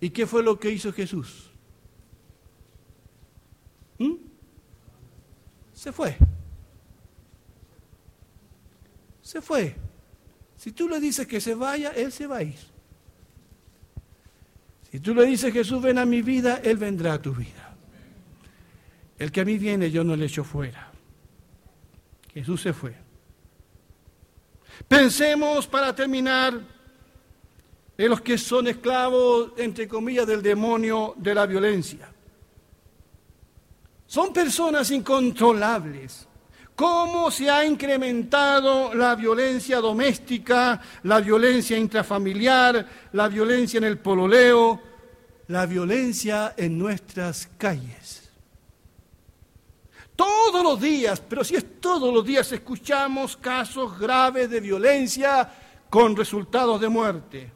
¿Y 0.00 0.10
qué 0.10 0.26
fue 0.26 0.42
lo 0.42 0.58
que 0.58 0.70
hizo 0.70 0.92
Jesús? 0.92 1.45
Se 5.86 5.92
fue. 5.92 6.16
Se 9.22 9.40
fue. 9.40 9.76
Si 10.56 10.72
tú 10.72 10.88
le 10.88 10.98
dices 10.98 11.28
que 11.28 11.40
se 11.40 11.54
vaya, 11.54 11.92
Él 11.92 12.10
se 12.10 12.26
va 12.26 12.38
a 12.38 12.42
ir. 12.42 12.58
Si 14.90 14.98
tú 14.98 15.14
le 15.14 15.24
dices, 15.26 15.52
Jesús, 15.52 15.80
ven 15.80 15.98
a 15.98 16.04
mi 16.04 16.22
vida, 16.22 16.60
Él 16.64 16.76
vendrá 16.76 17.12
a 17.12 17.22
tu 17.22 17.32
vida. 17.32 17.76
El 19.16 19.30
que 19.30 19.42
a 19.42 19.44
mí 19.44 19.58
viene, 19.58 19.88
yo 19.88 20.02
no 20.02 20.16
le 20.16 20.26
echo 20.26 20.42
fuera. 20.42 20.90
Jesús 22.34 22.62
se 22.62 22.72
fue. 22.72 22.96
Pensemos 24.88 25.68
para 25.68 25.94
terminar 25.94 26.60
en 27.96 28.10
los 28.10 28.20
que 28.22 28.36
son 28.36 28.66
esclavos, 28.66 29.52
entre 29.56 29.86
comillas, 29.86 30.26
del 30.26 30.42
demonio 30.42 31.14
de 31.16 31.32
la 31.32 31.46
violencia. 31.46 32.12
Son 34.06 34.32
personas 34.32 34.90
incontrolables 34.90 36.26
cómo 36.76 37.30
se 37.30 37.50
ha 37.50 37.64
incrementado 37.64 38.94
la 38.94 39.14
violencia 39.16 39.80
doméstica, 39.80 40.80
la 41.04 41.20
violencia 41.20 41.76
intrafamiliar, 41.76 42.86
la 43.12 43.28
violencia 43.28 43.78
en 43.78 43.84
el 43.84 43.98
pololeo, 43.98 44.80
la 45.48 45.64
violencia 45.64 46.54
en 46.56 46.78
nuestras 46.78 47.48
calles. 47.56 48.30
Todos 50.14 50.62
los 50.62 50.80
días, 50.80 51.20
pero 51.26 51.42
si 51.42 51.56
es 51.56 51.80
todos 51.80 52.12
los 52.12 52.24
días, 52.24 52.50
escuchamos 52.52 53.36
casos 53.36 53.98
graves 53.98 54.48
de 54.50 54.60
violencia 54.60 55.50
con 55.88 56.14
resultados 56.14 56.80
de 56.80 56.88
muerte. 56.88 57.52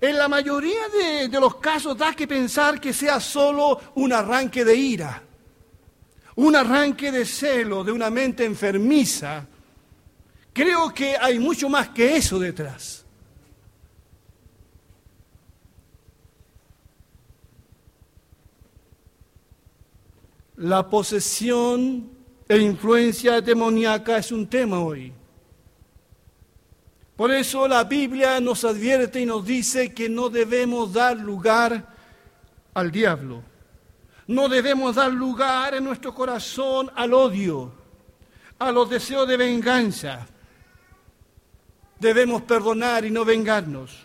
En 0.00 0.18
la 0.18 0.28
mayoría 0.28 0.88
de, 0.88 1.40
los 1.40 1.56
casos 1.56 1.96
da 1.96 2.12
que 2.14 2.28
pensar 2.28 2.80
que 2.80 2.92
sea 2.92 3.18
solo 3.18 3.80
un 3.94 4.12
arranque 4.12 4.64
de 4.64 4.76
ira 4.76 5.22
un 6.36 6.54
arranque 6.54 7.10
de 7.10 7.24
celo 7.24 7.82
de 7.82 7.92
una 7.92 8.10
mente 8.10 8.44
enfermiza, 8.44 9.46
creo 10.52 10.92
que 10.92 11.16
hay 11.16 11.38
mucho 11.38 11.68
más 11.68 11.88
que 11.88 12.16
eso 12.16 12.38
detrás. 12.38 13.04
La 20.56 20.88
posesión 20.88 22.10
e 22.48 22.58
influencia 22.58 23.40
demoníaca 23.40 24.18
es 24.18 24.32
un 24.32 24.46
tema 24.46 24.80
hoy. 24.80 25.12
Por 27.16 27.30
eso 27.30 27.66
la 27.66 27.84
Biblia 27.84 28.38
nos 28.40 28.64
advierte 28.64 29.20
y 29.20 29.26
nos 29.26 29.44
dice 29.44 29.94
que 29.94 30.08
no 30.08 30.28
debemos 30.28 30.92
dar 30.92 31.16
lugar 31.16 31.94
al 32.74 32.90
diablo. 32.90 33.42
No 34.26 34.48
debemos 34.48 34.96
dar 34.96 35.10
lugar 35.10 35.74
en 35.74 35.84
nuestro 35.84 36.12
corazón 36.14 36.90
al 36.94 37.14
odio, 37.14 37.72
a 38.58 38.70
los 38.70 38.90
deseos 38.90 39.26
de 39.26 39.38
venganza. 39.38 40.26
Debemos 41.98 42.42
perdonar 42.42 43.06
y 43.06 43.10
no 43.10 43.24
vengarnos. 43.24 44.04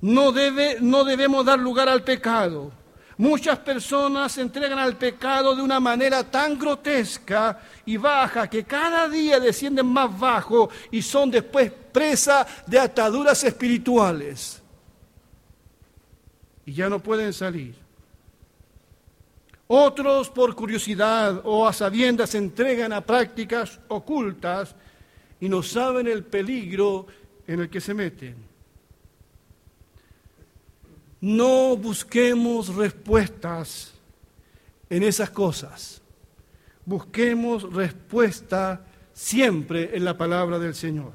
No, 0.00 0.32
debe, 0.32 0.78
no 0.80 1.04
debemos 1.04 1.44
dar 1.44 1.60
lugar 1.60 1.88
al 1.88 2.02
pecado. 2.02 2.72
Muchas 3.16 3.58
personas 3.60 4.32
se 4.32 4.40
entregan 4.40 4.78
al 4.78 4.96
pecado 4.96 5.54
de 5.54 5.62
una 5.62 5.78
manera 5.78 6.28
tan 6.28 6.58
grotesca 6.58 7.60
y 7.86 7.96
baja 7.96 8.48
que 8.48 8.64
cada 8.64 9.08
día 9.08 9.38
descienden 9.38 9.86
más 9.86 10.18
bajo 10.18 10.68
y 10.90 11.00
son 11.00 11.30
después 11.30 11.70
presa 11.70 12.46
de 12.66 12.78
ataduras 12.78 13.44
espirituales. 13.44 14.60
Y 16.66 16.72
ya 16.72 16.88
no 16.88 16.98
pueden 16.98 17.32
salir. 17.32 17.76
Otros 19.66 20.28
por 20.28 20.54
curiosidad 20.54 21.40
o 21.44 21.66
a 21.66 21.72
sabiendas 21.72 22.30
se 22.30 22.38
entregan 22.38 22.92
a 22.92 23.00
prácticas 23.00 23.80
ocultas 23.88 24.74
y 25.40 25.48
no 25.48 25.62
saben 25.62 26.06
el 26.06 26.24
peligro 26.24 27.06
en 27.46 27.60
el 27.60 27.70
que 27.70 27.80
se 27.80 27.94
meten. 27.94 28.43
No 31.24 31.74
busquemos 31.74 32.74
respuestas 32.74 33.94
en 34.90 35.02
esas 35.02 35.30
cosas. 35.30 36.02
Busquemos 36.84 37.72
respuesta 37.72 38.84
siempre 39.14 39.96
en 39.96 40.04
la 40.04 40.18
palabra 40.18 40.58
del 40.58 40.74
Señor. 40.74 41.12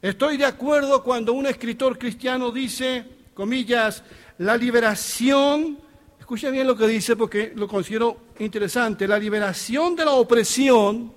Estoy 0.00 0.38
de 0.38 0.46
acuerdo 0.46 1.02
cuando 1.02 1.34
un 1.34 1.44
escritor 1.44 1.98
cristiano 1.98 2.50
dice, 2.50 3.04
comillas, 3.34 4.02
la 4.38 4.56
liberación 4.56 5.84
Escucha 6.18 6.48
bien 6.48 6.66
lo 6.66 6.76
que 6.76 6.88
dice 6.88 7.14
porque 7.14 7.52
lo 7.54 7.68
considero 7.68 8.16
interesante. 8.40 9.06
La 9.06 9.18
liberación 9.18 9.94
de 9.94 10.04
la 10.06 10.10
opresión, 10.10 11.12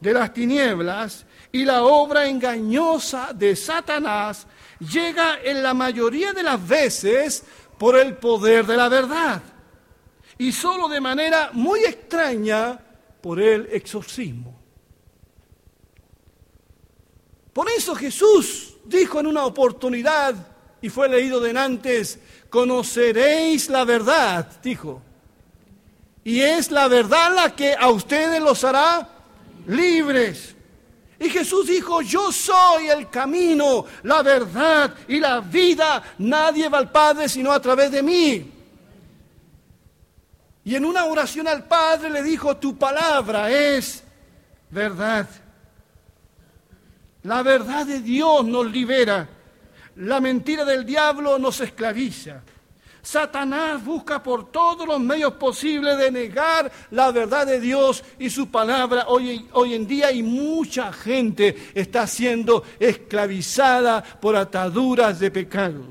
de 0.00 0.14
las 0.14 0.32
tinieblas 0.32 1.26
y 1.52 1.64
la 1.64 1.82
obra 1.82 2.26
engañosa 2.26 3.34
de 3.34 3.54
Satanás 3.54 4.46
llega 4.80 5.40
en 5.42 5.62
la 5.62 5.74
mayoría 5.74 6.32
de 6.32 6.42
las 6.42 6.66
veces 6.66 7.44
por 7.78 7.96
el 7.96 8.16
poder 8.16 8.66
de 8.66 8.76
la 8.76 8.88
verdad 8.88 9.42
y 10.38 10.52
solo 10.52 10.88
de 10.88 11.00
manera 11.00 11.50
muy 11.52 11.80
extraña 11.80 12.80
por 13.20 13.40
el 13.40 13.68
exorcismo. 13.72 14.58
Por 17.52 17.68
eso 17.70 17.94
Jesús 17.94 18.76
dijo 18.84 19.20
en 19.20 19.26
una 19.26 19.44
oportunidad, 19.44 20.34
y 20.80 20.88
fue 20.88 21.10
leído 21.10 21.40
de 21.40 21.58
antes, 21.58 22.18
conoceréis 22.48 23.68
la 23.68 23.84
verdad, 23.84 24.50
dijo. 24.62 25.02
Y 26.24 26.40
es 26.40 26.70
la 26.70 26.88
verdad 26.88 27.34
la 27.34 27.54
que 27.54 27.74
a 27.74 27.90
ustedes 27.90 28.40
los 28.40 28.64
hará 28.64 29.08
libres. 29.66 30.56
Y 31.20 31.28
Jesús 31.28 31.66
dijo, 31.66 32.00
yo 32.00 32.32
soy 32.32 32.88
el 32.88 33.10
camino, 33.10 33.84
la 34.04 34.22
verdad 34.22 34.94
y 35.06 35.20
la 35.20 35.40
vida. 35.40 36.02
Nadie 36.16 36.66
va 36.70 36.78
al 36.78 36.90
Padre 36.90 37.28
sino 37.28 37.52
a 37.52 37.60
través 37.60 37.92
de 37.92 38.02
mí. 38.02 38.50
Y 40.64 40.74
en 40.74 40.84
una 40.86 41.04
oración 41.04 41.46
al 41.46 41.64
Padre 41.64 42.08
le 42.08 42.22
dijo, 42.22 42.56
tu 42.56 42.78
palabra 42.78 43.50
es 43.50 44.02
verdad. 44.70 45.28
La 47.24 47.42
verdad 47.42 47.84
de 47.84 48.00
Dios 48.00 48.46
nos 48.46 48.70
libera. 48.70 49.28
La 49.96 50.20
mentira 50.20 50.64
del 50.64 50.86
diablo 50.86 51.38
nos 51.38 51.60
esclaviza. 51.60 52.40
Satanás 53.02 53.82
busca 53.84 54.22
por 54.22 54.50
todos 54.50 54.86
los 54.86 55.00
medios 55.00 55.34
posibles 55.34 55.96
de 55.98 56.10
negar 56.10 56.70
la 56.90 57.10
verdad 57.10 57.46
de 57.46 57.60
Dios 57.60 58.04
y 58.18 58.28
su 58.30 58.50
palabra 58.50 59.06
hoy, 59.08 59.48
en 59.74 59.86
día 59.86 60.12
y 60.12 60.22
mucha 60.22 60.92
gente 60.92 61.70
está 61.74 62.06
siendo 62.06 62.62
esclavizada 62.78 64.02
por 64.02 64.36
ataduras 64.36 65.18
de 65.18 65.30
pecado. 65.30 65.84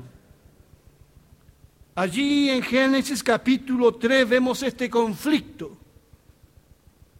Allí 1.94 2.48
en 2.48 2.62
Génesis 2.62 3.22
capítulo 3.22 3.94
3 3.96 4.28
vemos 4.28 4.62
este 4.62 4.88
conflicto 4.88 5.76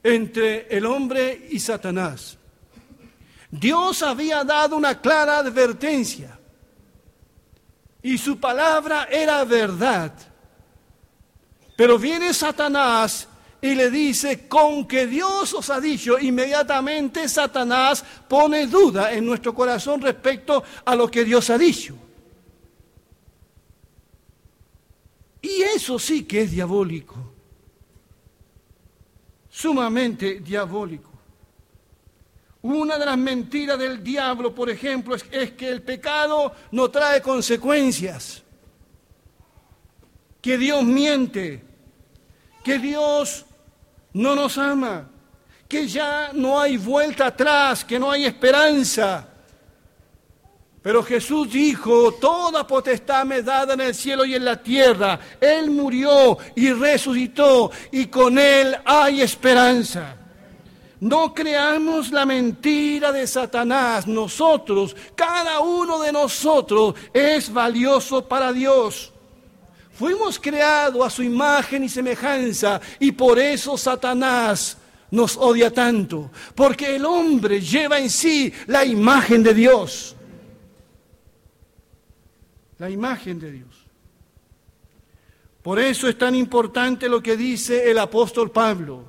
entre 0.03 0.68
el 0.74 0.86
hombre 0.86 1.49
y 1.51 1.59
Satanás. 1.59 2.38
Dios 3.51 4.03
había 4.03 4.45
dado 4.45 4.76
una 4.76 5.01
clara 5.01 5.38
advertencia 5.38 6.39
y 8.03 8.18
su 8.18 8.38
palabra 8.38 9.09
era 9.11 9.44
verdad. 9.44 10.12
Pero 11.76 11.98
viene 11.98 12.32
Satanás 12.34 13.28
y 13.62 13.74
le 13.74 13.90
dice, 13.90 14.48
con 14.48 14.86
que 14.86 15.07
Dios 15.07 15.53
os 15.53 15.68
ha 15.70 15.80
dicho, 15.80 16.18
inmediatamente 16.18 17.28
Satanás 17.28 18.05
pone 18.28 18.66
duda 18.66 19.12
en 19.12 19.26
nuestro 19.26 19.55
corazón 19.55 20.01
respecto 20.01 20.62
a 20.84 20.94
lo 20.94 21.11
que 21.11 21.24
Dios 21.24 21.51
ha 21.51 21.59
dicho. 21.59 21.94
Y 25.42 25.62
eso 25.62 25.98
sí 25.98 26.24
que 26.24 26.42
es 26.42 26.51
diabólico, 26.51 27.16
sumamente 29.48 30.40
diabólico. 30.40 31.09
Una 32.62 32.98
de 32.98 33.06
las 33.06 33.16
mentiras 33.16 33.78
del 33.78 34.04
diablo, 34.04 34.54
por 34.54 34.68
ejemplo, 34.68 35.14
es, 35.14 35.52
que 35.52 35.68
el 35.68 35.80
pecado 35.80 36.52
no 36.72 36.90
trae 36.90 37.22
consecuencias, 37.22 38.42
que 40.42 40.58
Dios 40.58 40.84
miente, 40.84 41.64
que 42.62 42.78
Dios 42.78 43.46
no 44.12 44.34
nos 44.34 44.58
ama, 44.58 45.08
que 45.66 45.88
ya 45.88 46.32
no 46.34 46.61
hay 46.61 46.76
vuelta 46.76 47.28
atrás, 47.28 47.82
que 47.82 47.98
no 47.98 48.11
hay 48.11 48.26
esperanza. 48.26 49.26
Pero 50.82 51.02
Jesús 51.02 51.50
dijo, 51.50 52.12
toda 52.12 52.66
potestad 52.66 53.24
me 53.24 53.42
dada 53.42 53.72
en 53.72 53.80
el 53.80 53.94
cielo 53.94 54.24
y 54.26 54.34
en 54.34 54.44
la 54.44 54.62
tierra. 54.62 55.18
Él 55.40 55.70
murió 55.70 56.36
y 56.56 56.72
resucitó 56.72 57.70
y 57.90 58.06
con 58.06 58.38
Él 58.38 58.76
hay 58.84 59.22
esperanza. 59.22 60.20
No 61.01 61.32
creamos 61.32 62.11
la 62.11 62.26
mentira 62.26 63.11
de 63.11 63.26
Satanás. 63.26 64.07
Nosotros, 64.07 64.94
cada 65.14 65.61
uno 65.61 65.98
de 66.01 66.12
nosotros 66.12 66.94
es 67.12 67.51
valioso 67.51 68.28
para 68.28 68.53
Dios. 68.53 69.12
Fuimos 69.92 70.38
creados 70.38 71.05
a 71.05 71.11
su 71.11 71.22
imagen 71.22 71.84
y 71.84 71.88
semejanza 71.88 72.80
y 72.98 73.12
por 73.12 73.38
eso 73.38 73.76
Satanás 73.76 74.76
nos 75.11 75.36
odia 75.36 75.72
tanto, 75.72 76.30
porque 76.55 76.96
el 76.96 77.05
hombre 77.05 77.61
lleva 77.61 77.98
en 77.98 78.09
sí 78.09 78.53
la 78.66 78.84
imagen 78.84 79.42
de 79.42 79.55
Dios. 79.55 80.16
La 82.78 82.88
imagen 82.88 83.38
de 83.38 83.51
Dios. 83.51 83.86
Por 85.62 85.78
eso 85.78 86.09
es 86.09 86.16
tan 86.16 86.34
importante 86.34 87.09
lo 87.09 87.22
que 87.22 87.36
dice 87.36 87.90
el 87.90 87.98
apóstol 87.98 88.51
Pablo 88.51 89.05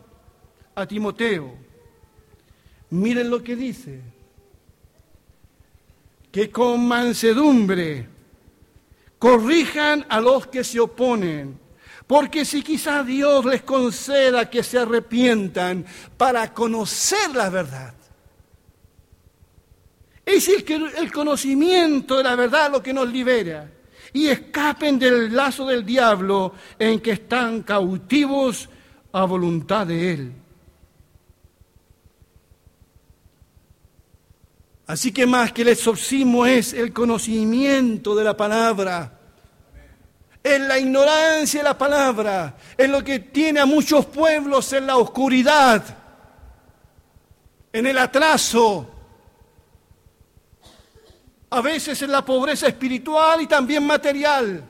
a 0.75 0.85
Timoteo. 0.85 1.60
Miren 2.91 3.29
lo 3.29 3.41
que 3.43 3.55
dice. 3.55 4.01
Que 6.31 6.49
con 6.49 6.87
mansedumbre 6.87 8.07
corrijan 9.19 10.05
a 10.09 10.19
los 10.19 10.47
que 10.47 10.63
se 10.63 10.79
oponen, 10.79 11.59
porque 12.07 12.43
si 12.43 12.63
quizá 12.63 13.03
Dios 13.03 13.45
les 13.45 13.61
conceda 13.61 14.49
que 14.49 14.63
se 14.63 14.79
arrepientan 14.79 15.85
para 16.17 16.53
conocer 16.53 17.35
la 17.35 17.49
verdad. 17.49 17.93
Es 20.25 20.47
el, 20.47 20.91
el 20.97 21.11
conocimiento 21.11 22.17
de 22.17 22.23
la 22.23 22.35
verdad 22.35 22.71
lo 22.71 22.81
que 22.81 22.93
nos 22.93 23.11
libera 23.11 23.69
y 24.13 24.27
escapen 24.27 24.97
del 24.97 25.35
lazo 25.35 25.65
del 25.67 25.85
diablo 25.85 26.53
en 26.79 26.99
que 26.99 27.11
están 27.11 27.63
cautivos 27.63 28.69
a 29.11 29.25
voluntad 29.25 29.87
de 29.87 30.13
Él. 30.13 30.33
Así 34.91 35.13
que 35.13 35.25
más 35.25 35.53
que 35.53 35.61
el 35.61 35.69
exorcismo 35.69 36.45
es 36.45 36.73
el 36.73 36.91
conocimiento 36.91 38.13
de 38.13 38.25
la 38.25 38.35
palabra. 38.35 39.19
Es 40.43 40.59
la 40.59 40.77
ignorancia 40.77 41.61
de 41.61 41.63
la 41.63 41.77
palabra. 41.77 42.57
Es 42.77 42.89
lo 42.89 43.01
que 43.01 43.19
tiene 43.19 43.61
a 43.61 43.65
muchos 43.65 44.05
pueblos 44.07 44.73
en 44.73 44.87
la 44.87 44.97
oscuridad, 44.97 45.81
en 47.71 47.87
el 47.87 47.97
atraso, 47.97 48.85
a 51.49 51.61
veces 51.61 52.01
en 52.01 52.11
la 52.11 52.25
pobreza 52.25 52.67
espiritual 52.67 53.39
y 53.39 53.47
también 53.47 53.87
material, 53.87 54.61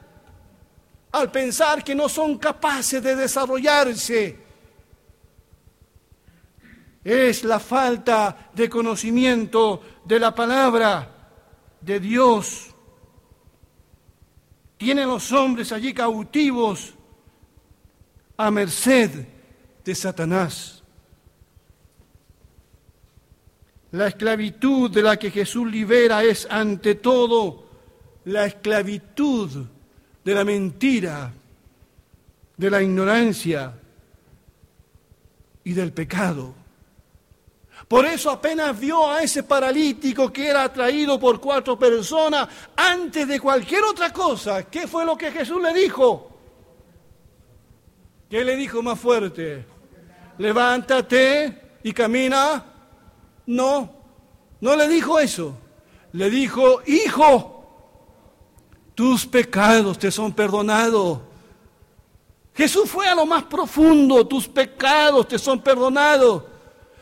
al 1.14 1.32
pensar 1.32 1.84
que 1.84 1.96
no 1.96 2.08
son 2.08 2.38
capaces 2.38 3.02
de 3.02 3.16
desarrollarse 3.16 4.38
es 7.04 7.44
la 7.44 7.60
falta 7.60 8.52
de 8.54 8.70
conocimiento 8.70 9.82
de 10.06 10.20
la 10.20 10.34
palabra 10.36 11.10
de 11.82 12.00
Dios. 12.00 12.68
Tienen 14.78 15.08
los 15.08 15.32
hombres 15.32 15.72
allí 15.72 15.94
cautivos 15.94 16.94
a 18.38 18.52
merced 18.52 19.28
de 19.84 19.96
Satanás. 19.96 20.84
La 23.92 24.08
esclavitud 24.08 24.90
de 24.90 25.02
la 25.02 25.18
que 25.18 25.32
Jesús 25.32 25.70
libera 25.70 26.24
es 26.24 26.48
ante 26.50 26.96
todo 26.96 27.68
la 28.26 28.46
esclavitud 28.46 29.66
de 30.24 30.34
la 30.34 30.46
mentira, 30.46 31.34
de 32.56 32.70
la 32.70 32.82
ignorancia 32.82 33.74
y 35.64 35.74
del 35.74 35.92
pecado. 35.92 36.61
Por 37.92 38.06
eso 38.06 38.32
apenas 38.32 38.80
vio 38.80 39.12
a 39.12 39.22
ese 39.22 39.44
paralítico 39.44 40.32
que 40.32 40.48
era 40.48 40.64
atraído 40.64 41.20
por 41.20 41.42
cuatro 41.42 41.78
personas, 41.78 42.48
antes 42.74 43.28
de 43.28 43.38
cualquier 43.38 43.84
otra 43.84 44.14
cosa, 44.14 44.64
¿qué 44.64 44.88
fue 44.88 45.04
lo 45.04 45.18
que 45.18 45.30
Jesús 45.30 45.62
le 45.62 45.74
dijo? 45.74 46.32
¿Qué 48.30 48.46
le 48.46 48.56
dijo 48.56 48.82
más 48.82 48.98
fuerte? 48.98 49.66
Levántate 50.38 51.80
y 51.84 51.92
camina. 51.92 52.64
No, 53.48 53.94
no 54.62 54.76
le 54.78 54.88
dijo 54.88 55.20
eso. 55.20 55.58
Le 56.14 56.30
dijo, 56.30 56.82
hijo, 56.86 57.66
tus 58.96 59.26
pecados 59.26 60.00
te 60.00 60.12
son 60.12 60.32
perdonados. 60.32 61.20
Jesús 62.54 62.90
fue 62.90 63.10
a 63.10 63.16
lo 63.16 63.26
más 63.26 63.44
profundo, 63.44 64.26
tus 64.26 64.48
pecados 64.48 65.28
te 65.28 65.38
son 65.38 65.62
perdonados. 65.62 66.51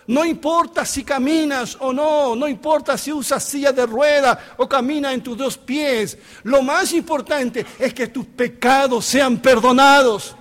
No 0.10 0.26
importa 0.26 0.86
si 0.86 1.04
caminas 1.04 1.78
o 1.80 1.94
no, 1.94 2.36
no 2.36 2.48
importa 2.48 2.98
si 2.98 3.14
usas 3.14 3.44
silla 3.44 3.72
de 3.72 3.86
rueda 3.86 4.56
o 4.58 4.68
caminas 4.68 5.14
en 5.14 5.22
tus 5.22 5.38
dos 5.38 5.56
pies. 5.56 6.18
Lo 6.42 6.64
más 6.64 6.94
importante 6.94 7.64
es 7.78 7.94
que 7.94 8.08
tus 8.08 8.26
pecados 8.26 9.06
sean 9.06 9.38
perdonados. 9.38 10.36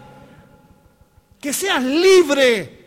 Que 1.39 1.53
seas 1.53 1.85
libre 1.85 2.79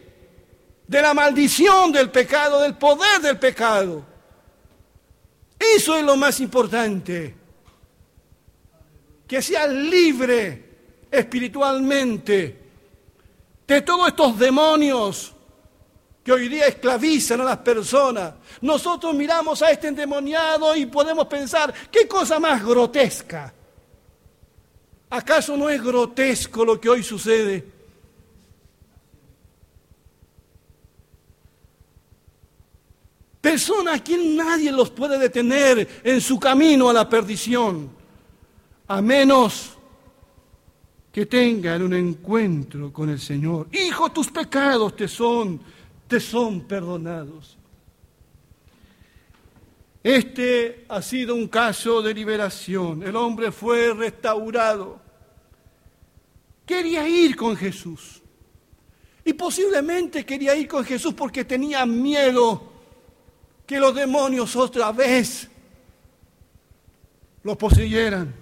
de 0.88 1.01
la 1.03 1.13
maldición 1.13 1.91
del 1.91 2.09
pecado, 2.09 2.59
del 2.61 2.75
poder 2.75 3.21
del 3.21 3.38
pecado. 3.38 4.03
Eso 5.59 5.95
es 5.95 6.03
lo 6.03 6.17
más 6.17 6.39
importante. 6.39 7.36
Que 9.27 9.39
seas 9.39 9.69
libre 9.69 10.65
espiritualmente 11.11 12.59
de 13.67 13.82
todos 13.84 14.07
estos 14.07 14.39
demonios 14.39 15.36
que 16.24 16.32
hoy 16.32 16.47
día 16.47 16.67
esclavizan 16.67 17.41
a 17.41 17.45
las 17.45 17.57
personas. 17.57 18.34
Nosotros 18.61 19.13
miramos 19.15 19.61
a 19.61 19.72
este 19.72 19.88
endemoniado 19.88 20.76
y 20.76 20.86
podemos 20.86 21.28
pensar, 21.28 21.74
¿qué 21.91 22.07
cosa 22.07 22.39
más 22.39 22.63
grotesca? 22.63 23.53
¿Acaso 25.09 25.57
no 25.57 25.69
es 25.69 25.84
grotesco 25.84 26.63
lo 26.63 26.80
que 26.80 26.89
hoy 26.89 27.03
sucede? 27.03 27.65
Personas 33.41 33.95
a 33.95 34.03
quien 34.03 34.38
nadie 34.38 34.72
los 34.72 34.91
puede 34.91 35.17
detener 35.17 36.01
en 36.03 36.22
su 36.22 36.39
camino 36.39 36.89
a 36.89 36.93
la 36.93 37.09
perdición, 37.09 37.89
a 38.88 39.01
menos 39.01 39.72
que 41.11 41.26
tengan 41.26 41.82
un 41.82 41.93
encuentro 41.93 42.93
con 42.93 43.09
el 43.09 43.19
Señor. 43.19 43.67
Hijo, 43.72 44.11
tus 44.11 44.30
pecados 44.30 44.95
te 44.95 45.07
son 45.07 45.59
te 46.12 46.20
son 46.20 46.68
perdonados. 46.68 47.57
Este 50.03 50.86
ha 50.89 51.01
sido 51.01 51.34
un 51.34 51.47
caso 51.47 52.01
de 52.01 52.14
liberación. 52.14 53.01
El 53.01 53.16
hombre 53.16 53.49
fue 53.49 53.93
restaurado. 53.93 54.99
Quería 56.66 57.07
ir 57.07 57.38
con 57.38 57.55
Jesús. 57.55 58.22
Y 59.24 59.32
posiblemente 59.32 60.26
quería 60.26 60.53
ir 60.53 60.68
con 60.68 60.84
Jesús 60.84 61.14
porque 61.14 61.45
tenía 61.45 61.86
miedo 61.86 62.74
que 63.66 63.80
los 63.80 63.95
demonios 63.95 64.53
otra 64.57 64.91
vez 64.91 65.49
lo 67.41 67.57
poseyeran. 67.57 68.36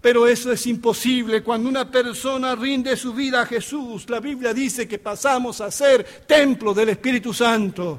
Pero 0.00 0.28
eso 0.28 0.52
es 0.52 0.66
imposible 0.66 1.42
cuando 1.42 1.68
una 1.68 1.90
persona 1.90 2.54
rinde 2.54 2.96
su 2.96 3.12
vida 3.12 3.42
a 3.42 3.46
Jesús. 3.46 4.08
La 4.08 4.20
Biblia 4.20 4.54
dice 4.54 4.86
que 4.86 4.98
pasamos 4.98 5.60
a 5.60 5.70
ser 5.70 6.04
templo 6.26 6.72
del 6.72 6.90
Espíritu 6.90 7.34
Santo. 7.34 7.98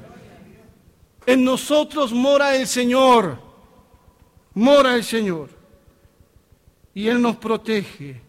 En 1.26 1.44
nosotros 1.44 2.12
mora 2.12 2.56
el 2.56 2.66
Señor, 2.66 3.38
mora 4.54 4.94
el 4.94 5.04
Señor. 5.04 5.50
Y 6.94 7.06
Él 7.08 7.20
nos 7.20 7.36
protege, 7.36 8.22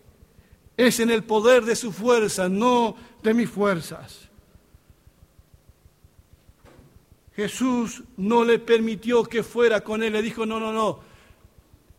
Es 0.75 0.99
en 0.99 1.09
el 1.09 1.23
poder 1.23 1.63
de 1.63 1.75
su 1.75 1.91
fuerza, 1.91 2.49
no 2.49 2.95
de 3.23 3.33
mis 3.33 3.49
fuerzas. 3.49 4.29
Jesús 7.35 8.03
no 8.17 8.43
le 8.43 8.59
permitió 8.59 9.23
que 9.23 9.43
fuera 9.43 9.81
con 9.81 10.03
él, 10.03 10.13
le 10.13 10.21
dijo, 10.21 10.45
no, 10.45 10.59
no, 10.59 10.71
no, 10.73 10.99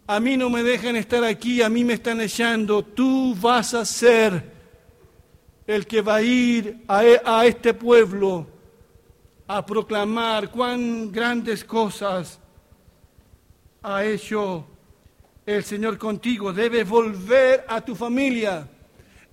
a 0.07 0.20
mí 0.20 0.36
no 0.36 0.50
me 0.50 0.62
dejan 0.62 0.96
estar 0.96 1.24
aquí, 1.24 1.62
a 1.62 1.68
mí 1.68 1.84
me 1.84 1.94
están 1.94 2.20
echando, 2.20 2.82
tú 2.82 3.34
vas 3.40 3.74
a 3.74 3.84
ser 3.84 4.53
el 5.66 5.86
que 5.86 6.00
va 6.03 6.16
a 6.16 6.22
ir 6.22 6.84
a, 6.88 7.03
a 7.24 7.46
este 7.46 7.72
pueblo 7.72 8.46
a 9.46 9.64
proclamar 9.64 10.50
cuán 10.50 11.12
grandes 11.12 11.64
cosas 11.64 12.40
ha 13.82 14.05
hecho 14.05 14.66
el 15.44 15.64
Señor 15.64 15.98
contigo. 15.98 16.53
Debes 16.53 16.88
volver 16.88 17.64
a 17.68 17.80
tu 17.80 17.94
familia, 17.94 18.68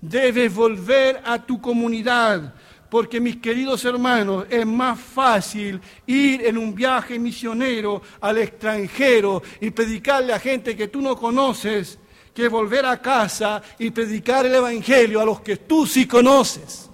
debes 0.02 0.54
volver 0.54 1.22
a 1.24 1.44
tu 1.44 1.60
comunidad, 1.62 2.54
porque 2.90 3.20
mis 3.20 3.38
queridos 3.38 3.86
hermanos, 3.86 4.46
es 4.50 4.66
más 4.66 5.00
fácil 5.00 5.80
ir 6.08 6.46
en 6.46 6.58
un 6.58 6.74
viaje 6.74 7.20
misionero 7.20 8.02
al 8.20 8.40
extranjero 8.40 9.42
y 9.62 9.70
predicarle 9.70 10.34
a 10.34 10.40
gente 10.40 10.76
que 10.76 10.88
tú 10.88 11.02
no 11.02 11.16
conoces 11.16 12.00
que 12.34 12.48
volver 12.48 12.86
a 12.86 13.02
casa 13.02 13.62
y 13.78 13.92
predicar 13.92 14.46
el 14.46 14.56
Evangelio 14.56 15.22
a 15.22 15.26
los 15.26 15.42
que 15.42 15.58
tú 15.58 15.86
sí 15.86 16.08
conoces. 16.08 16.90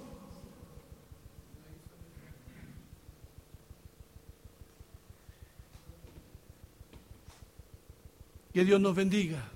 Que 8.52 8.64
Dios 8.64 8.80
nos 8.80 8.94
bendiga. 8.94 9.50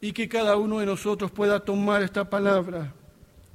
Y 0.00 0.12
que 0.12 0.28
cada 0.28 0.56
uno 0.56 0.78
de 0.78 0.86
nosotros 0.86 1.30
pueda 1.30 1.60
tomar 1.60 2.02
esta 2.02 2.28
palabra 2.28 2.92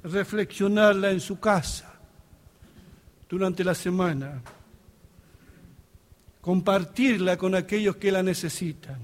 reflexionarla 0.02 1.10
en 1.10 1.20
su 1.20 1.38
casa 1.38 1.92
durante 3.28 3.62
la 3.62 3.74
semana, 3.74 4.42
compartirla 6.40 7.36
con 7.36 7.54
aquellos 7.54 7.96
que 7.96 8.10
la 8.10 8.22
necesitan. 8.22 8.98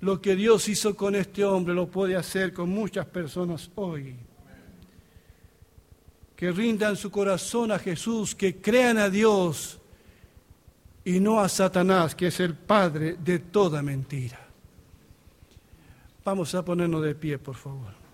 Lo 0.00 0.20
que 0.20 0.36
Dios 0.36 0.68
hizo 0.68 0.94
con 0.94 1.14
este 1.14 1.44
hombre 1.44 1.74
lo 1.74 1.88
puede 1.88 2.14
hacer 2.14 2.52
con 2.52 2.68
muchas 2.68 3.06
personas 3.06 3.70
hoy. 3.74 4.14
Que 6.36 6.52
rindan 6.52 6.94
su 6.94 7.10
corazón 7.10 7.72
a 7.72 7.80
Jesús, 7.80 8.34
que 8.34 8.60
crean 8.60 8.98
a 8.98 9.10
Dios 9.10 9.80
y 11.04 11.18
no 11.18 11.40
a 11.40 11.48
Satanás, 11.48 12.14
que 12.14 12.28
es 12.28 12.38
el 12.38 12.54
padre 12.54 13.16
de 13.18 13.40
toda 13.40 13.82
mentira. 13.82 14.47
Vamos 16.28 16.54
a 16.54 16.62
ponernos 16.62 17.02
de 17.02 17.14
pie, 17.14 17.38
por 17.38 17.54
favor. 17.54 18.07